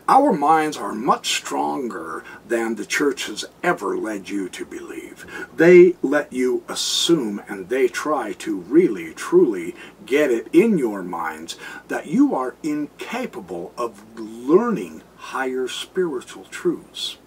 our 0.07 0.33
minds 0.33 0.75
are 0.75 0.93
much 0.93 1.33
stronger 1.33 2.23
than 2.47 2.75
the 2.75 2.85
church 2.85 3.27
has 3.27 3.45
ever 3.63 3.97
led 3.97 4.29
you 4.29 4.49
to 4.49 4.65
believe. 4.65 5.25
They 5.55 5.95
let 6.01 6.33
you 6.33 6.63
assume 6.67 7.41
and 7.47 7.69
they 7.69 7.87
try 7.87 8.33
to 8.33 8.57
really, 8.57 9.13
truly 9.13 9.75
get 10.05 10.29
it 10.29 10.47
in 10.51 10.77
your 10.77 11.03
minds 11.03 11.57
that 11.87 12.07
you 12.07 12.35
are 12.35 12.55
incapable 12.63 13.73
of 13.77 14.03
learning 14.19 15.03
higher 15.15 15.67
spiritual 15.67 16.43
truths. 16.45 17.17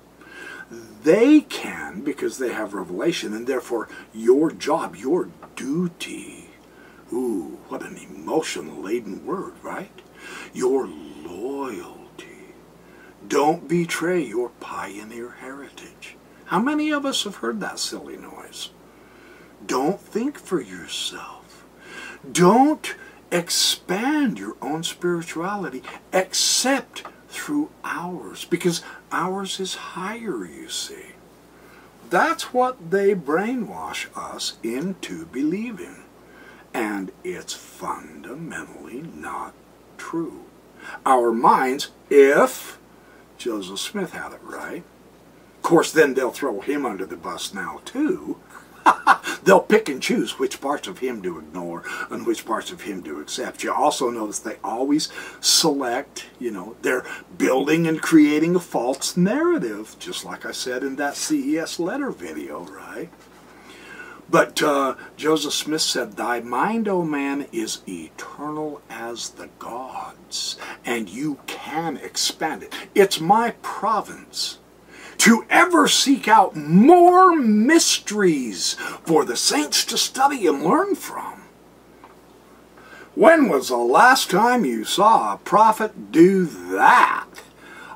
They 1.03 1.40
can 1.42 2.03
because 2.03 2.38
they 2.38 2.53
have 2.53 2.75
revelation, 2.75 3.33
and 3.33 3.46
therefore 3.46 3.88
your 4.12 4.51
job, 4.51 4.96
your 4.96 5.29
duty, 5.55 6.45
ooh, 7.12 7.58
what 7.68 7.82
an 7.82 7.96
emotion 7.96 8.82
laden 8.82 9.24
word, 9.24 9.54
right? 9.62 10.02
Your 10.52 10.86
loyalty. 10.86 12.54
Don't 13.26 13.68
betray 13.68 14.22
your 14.22 14.50
pioneer 14.60 15.30
heritage. 15.40 16.16
How 16.46 16.60
many 16.60 16.90
of 16.90 17.04
us 17.04 17.24
have 17.24 17.36
heard 17.36 17.60
that 17.60 17.78
silly 17.78 18.16
noise? 18.16 18.70
Don't 19.66 20.00
think 20.00 20.38
for 20.38 20.60
yourself. 20.60 21.64
Don't 22.30 22.94
expand 23.32 24.38
your 24.38 24.56
own 24.62 24.82
spirituality 24.84 25.82
except 26.12 27.04
through 27.28 27.70
ours 27.84 28.44
because 28.44 28.82
ours 29.10 29.58
is 29.58 29.74
higher, 29.74 30.44
you 30.44 30.68
see. 30.68 31.12
That's 32.08 32.54
what 32.54 32.90
they 32.90 33.14
brainwash 33.14 34.06
us 34.16 34.58
into 34.62 35.26
believing. 35.26 36.05
And 36.76 37.10
it's 37.24 37.54
fundamentally 37.54 39.00
not 39.14 39.54
true. 39.96 40.44
Our 41.06 41.32
minds, 41.32 41.88
if 42.10 42.78
Joseph 43.38 43.78
Smith 43.78 44.12
had 44.12 44.34
it 44.34 44.42
right, 44.42 44.84
of 45.56 45.62
course, 45.62 45.90
then 45.90 46.12
they'll 46.12 46.30
throw 46.30 46.60
him 46.60 46.84
under 46.84 47.06
the 47.06 47.16
bus 47.16 47.54
now, 47.54 47.80
too. 47.86 48.38
They'll 49.42 49.60
pick 49.60 49.88
and 49.88 50.02
choose 50.02 50.38
which 50.38 50.60
parts 50.60 50.86
of 50.86 50.98
him 50.98 51.22
to 51.22 51.38
ignore 51.38 51.82
and 52.10 52.26
which 52.26 52.44
parts 52.44 52.70
of 52.70 52.82
him 52.82 53.02
to 53.04 53.20
accept. 53.20 53.64
You 53.64 53.72
also 53.72 54.10
notice 54.10 54.38
they 54.38 54.58
always 54.62 55.08
select, 55.40 56.26
you 56.38 56.50
know, 56.50 56.76
they're 56.82 57.06
building 57.38 57.86
and 57.86 58.00
creating 58.02 58.54
a 58.54 58.60
false 58.60 59.16
narrative, 59.16 59.96
just 59.98 60.24
like 60.24 60.44
I 60.44 60.52
said 60.52 60.82
in 60.82 60.96
that 60.96 61.16
CES 61.16 61.80
letter 61.80 62.10
video, 62.10 62.64
right? 62.64 63.08
But 64.28 64.60
uh, 64.62 64.96
Joseph 65.16 65.52
Smith 65.52 65.82
said, 65.82 66.12
Thy 66.16 66.40
mind, 66.40 66.88
O 66.88 67.04
man, 67.04 67.46
is 67.52 67.82
eternal 67.88 68.80
as 68.90 69.30
the 69.30 69.48
gods, 69.58 70.56
and 70.84 71.08
you 71.08 71.38
can 71.46 71.96
expand 71.98 72.64
it. 72.64 72.74
It's 72.94 73.20
my 73.20 73.54
province 73.62 74.58
to 75.18 75.46
ever 75.48 75.88
seek 75.88 76.28
out 76.28 76.56
more 76.56 77.34
mysteries 77.36 78.74
for 79.04 79.24
the 79.24 79.36
saints 79.36 79.84
to 79.86 79.96
study 79.96 80.46
and 80.46 80.62
learn 80.62 80.94
from. 80.94 81.42
When 83.14 83.48
was 83.48 83.68
the 83.68 83.76
last 83.76 84.30
time 84.30 84.64
you 84.64 84.84
saw 84.84 85.32
a 85.34 85.38
prophet 85.38 86.12
do 86.12 86.44
that? 86.44 87.25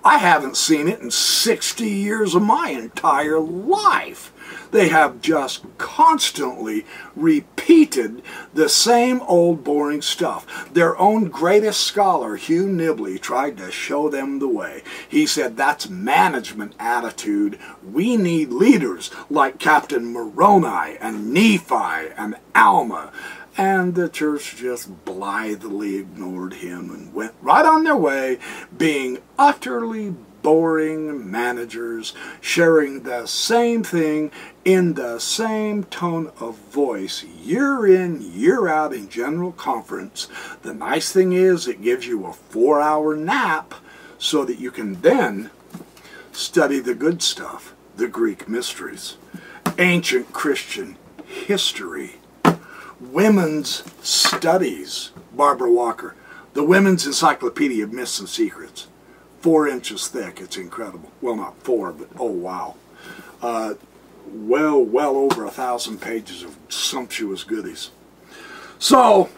I 0.05 0.19
haven't 0.19 0.57
seen 0.57 0.89
it 0.89 1.01
in 1.01 1.11
60 1.11 1.85
years 1.85 2.35
of 2.35 2.43
my 2.43 2.71
entire 2.71 3.39
life. 3.39 4.33
They 4.71 4.89
have 4.89 5.21
just 5.21 5.65
constantly 5.79 6.87
repeated 7.17 8.23
the 8.55 8.69
same 8.69 9.21
old 9.23 9.65
boring 9.65 10.01
stuff. 10.01 10.73
Their 10.73 10.97
own 10.99 11.25
greatest 11.25 11.81
scholar, 11.81 12.37
Hugh 12.37 12.67
Nibley, 12.67 13.21
tried 13.21 13.57
to 13.59 13.71
show 13.71 14.09
them 14.09 14.39
the 14.39 14.49
way. 14.49 14.83
He 15.09 15.27
said 15.27 15.57
that's 15.57 15.89
management 15.89 16.75
attitude. 16.79 17.59
We 17.83 18.17
need 18.17 18.51
leaders 18.51 19.11
like 19.29 19.59
Captain 19.59 20.07
Moroni 20.13 20.97
and 21.01 21.33
Nephi 21.33 22.13
and 22.17 22.37
Alma. 22.55 23.13
And 23.57 23.95
the 23.95 24.09
church 24.09 24.57
just 24.57 25.05
blithely 25.05 25.97
ignored 25.97 26.55
him 26.55 26.91
and 26.91 27.13
went 27.13 27.35
right 27.43 27.65
on 27.65 27.85
their 27.85 27.97
way, 27.97 28.39
being 28.77 29.19
utterly 29.39 30.15
boring 30.43 31.31
managers 31.31 32.15
sharing 32.41 33.03
the 33.03 33.27
same 33.27 33.83
thing 33.83 34.31
in 34.65 34.95
the 34.95 35.19
same 35.19 35.85
tone 35.85 36.33
of 36.41 36.57
voice 36.57 37.25
year 37.25 37.87
in, 37.87 38.21
year 38.21 38.69
out 38.69 38.93
in 38.93 39.09
general 39.09 39.53
conference. 39.53 40.29
The 40.63 40.75
nice 40.75 41.13
thing 41.13 41.33
is 41.33 41.67
it 41.67 41.83
gives 41.83 42.07
you 42.07 42.27
a 42.27 42.33
four 42.33 42.81
hour 42.81 43.17
nap 43.17 43.75
so 44.19 44.45
that 44.45 44.59
you 44.59 44.71
can 44.71 45.01
then 45.03 45.51
study 46.33 46.79
the 46.79 46.95
good 46.95 47.23
stuff, 47.23 47.75
the 47.97 48.09
Greek 48.09 48.49
mysteries, 48.49 49.17
ancient 49.79 50.33
Christian 50.33 50.97
history, 51.25 52.17
women's 53.01 53.83
studies, 54.07 55.11
Barbara 55.33 55.73
Walker, 55.73 56.15
the 56.53 56.65
Women's 56.65 57.07
Encyclopedia 57.07 57.85
of 57.85 57.93
Myths 57.93 58.21
and 58.21 58.29
Secrets, 58.29 58.89
four 59.41 59.69
inches 59.69 60.09
thick. 60.09 60.41
It's 60.41 60.57
incredible. 60.57 61.11
Well, 61.21 61.37
not 61.37 61.63
four, 61.63 61.93
but 61.93 62.09
oh 62.19 62.31
wow. 62.31 62.77
Uh, 63.41 63.75
well, 64.27 64.83
well 64.83 65.17
over 65.17 65.45
a 65.45 65.51
thousand 65.51 66.01
pages 66.01 66.43
of 66.43 66.57
sumptuous 66.69 67.43
goodies. 67.45 67.91
So, 68.79 69.29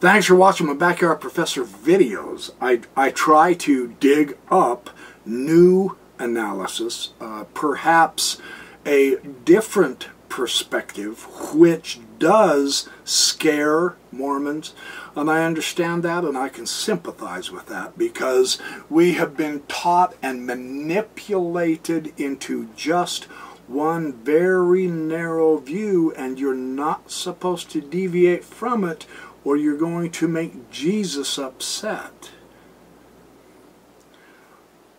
thanks 0.00 0.26
for 0.26 0.34
watching 0.34 0.66
my 0.66 0.74
Backyard 0.74 1.20
Professor 1.20 1.64
videos. 1.64 2.50
I, 2.60 2.82
I 2.96 3.10
try 3.10 3.54
to 3.54 3.94
dig 4.00 4.36
up 4.50 4.90
new 5.24 5.96
analysis, 6.18 7.12
uh, 7.20 7.44
perhaps 7.54 8.40
a 8.84 9.16
different 9.44 10.08
perspective, 10.30 11.26
which 11.54 12.00
does 12.18 12.88
scare 13.04 13.96
Mormons. 14.10 14.72
And 15.14 15.28
I 15.28 15.44
understand 15.44 16.02
that 16.04 16.24
and 16.24 16.38
I 16.38 16.48
can 16.48 16.64
sympathize 16.64 17.50
with 17.50 17.66
that 17.66 17.98
because 17.98 18.58
we 18.88 19.14
have 19.14 19.36
been 19.36 19.62
taught 19.68 20.14
and 20.22 20.46
manipulated 20.46 22.14
into 22.16 22.70
just 22.74 23.24
one 23.66 24.12
very 24.12 24.86
narrow 24.86 25.58
view 25.58 26.12
and 26.16 26.38
you're 26.38 26.54
not 26.54 27.10
supposed 27.10 27.70
to 27.70 27.80
deviate 27.80 28.44
from 28.44 28.84
it 28.84 29.06
or 29.44 29.56
you're 29.56 29.76
going 29.76 30.10
to 30.10 30.28
make 30.28 30.70
Jesus 30.70 31.38
upset. 31.38 32.30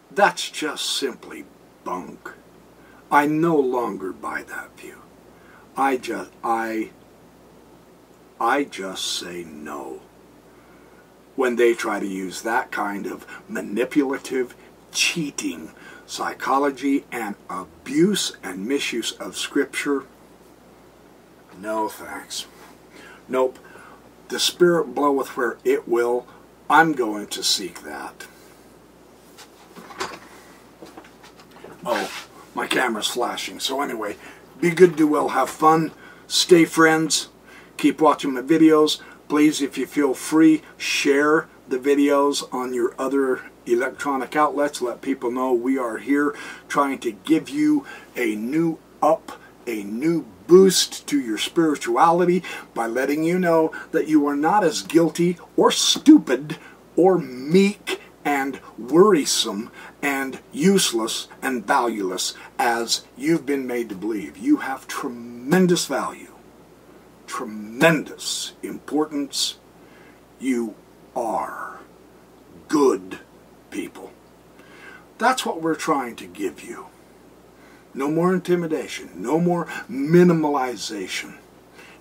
That's 0.10 0.50
just 0.50 0.86
simply 0.86 1.46
bunk. 1.84 2.32
I 3.10 3.26
no 3.26 3.58
longer 3.58 4.14
buy 4.14 4.44
that 4.44 4.78
view. 4.78 5.01
I 5.76 5.98
just 5.98 6.32
I 6.44 6.92
I 8.40 8.64
just 8.64 9.06
say 9.06 9.44
no. 9.44 10.02
When 11.36 11.56
they 11.56 11.74
try 11.74 12.00
to 12.00 12.08
use 12.08 12.42
that 12.42 12.72
kind 12.72 13.06
of 13.08 13.26
manipulative, 13.48 14.54
cheating 14.92 15.72
psychology 16.06 17.06
and 17.12 17.36
abuse 17.50 18.36
and 18.44 18.68
misuse 18.68 19.14
of 19.14 19.38
Scripture, 19.38 20.04
no 21.60 21.88
thanks. 21.88 22.48
Nope. 23.30 23.60
The 24.28 24.40
Spirit 24.40 24.94
bloweth 24.96 25.38
where 25.38 25.58
it 25.64 25.88
will. 25.88 26.28
I'm 26.70 26.94
going 26.94 27.28
to 27.28 27.44
seek 27.44 27.84
that. 27.84 28.28
Oh, 31.86 32.12
my 32.54 32.68
camera's 32.68 33.08
flashing. 33.08 33.60
So 33.60 33.82
anyway, 33.82 34.16
be 34.62 34.70
good, 34.70 34.96
do 34.96 35.08
well, 35.08 35.30
have 35.30 35.50
fun, 35.50 35.92
stay 36.28 36.66
friends. 36.66 37.30
Keep 37.78 38.00
watching 38.00 38.34
my 38.34 38.42
videos. 38.42 39.02
Please, 39.28 39.62
if 39.62 39.76
you 39.76 39.88
feel 39.88 40.14
free, 40.14 40.62
share 40.78 41.48
the 41.68 41.80
videos 41.80 42.44
on 42.54 42.74
your 42.74 42.94
other 43.00 43.42
electronic 43.66 44.36
outlets. 44.36 44.82
Let 44.82 45.02
people 45.02 45.32
know 45.32 45.52
we 45.52 45.80
are 45.80 45.98
here 45.98 46.36
trying 46.68 47.00
to 47.00 47.12
give 47.12 47.50
you 47.50 47.86
a 48.16 48.36
new 48.36 48.78
up, 49.02 49.40
a 49.66 49.84
new 49.84 50.28
boost 50.46 51.08
to 51.08 51.20
your 51.20 51.40
spirituality 51.40 52.44
by 52.76 52.86
letting 52.86 53.24
you 53.24 53.40
know 53.40 53.72
that 53.92 54.08
you 54.08 54.28
are 54.28 54.36
not 54.36 54.64
as 54.64 54.84
guilty 54.84 55.38
or 55.58 55.72
stupid 55.72 56.58
or 56.96 57.18
meek 57.18 58.00
and 58.24 58.60
worrisome 58.78 59.72
and 60.02 60.40
useless 60.52 61.28
and 61.42 61.66
valueless 61.66 62.34
as 62.60 63.04
you've 63.18 63.46
been 63.46 63.66
made 63.68 63.90
to 63.90 63.96
believe. 63.96 64.38
You 64.38 64.58
have 64.58 64.88
tremendous 64.88 65.86
value, 65.86 66.34
tremendous 67.28 68.54
importance. 68.62 69.58
You 70.40 70.76
are 71.16 71.80
good 72.68 73.20
people. 73.70 74.12
That's 75.18 75.46
what 75.46 75.62
we're 75.62 75.76
trying 75.76 76.16
to 76.18 76.26
give 76.26 76.64
you. 76.64 76.88
No 77.94 78.10
more 78.10 78.34
intimidation, 78.34 79.10
no 79.16 79.40
more 79.40 79.66
minimalization. 79.90 81.38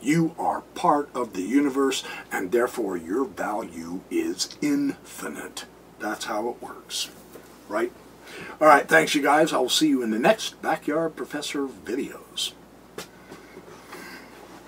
You 0.01 0.35
are 0.39 0.63
part 0.75 1.11
of 1.15 1.35
the 1.35 1.43
universe, 1.43 2.05
and 2.33 2.53
therefore 2.53 2.97
your 2.97 3.25
value 3.25 4.01
is 4.11 4.57
infinite. 4.63 5.67
That's 6.01 6.25
how 6.25 6.49
it 6.49 6.63
works, 6.63 7.11
right? 7.69 7.93
All 8.61 8.67
right, 8.67 8.89
thanks, 8.89 9.15
you 9.15 9.23
guys. 9.23 9.53
I'll 9.53 9.69
see 9.69 9.89
you 9.89 10.03
in 10.03 10.11
the 10.11 10.19
next 10.19 10.61
Backyard 10.63 11.15
Professor 11.15 11.67
videos. 11.67 12.53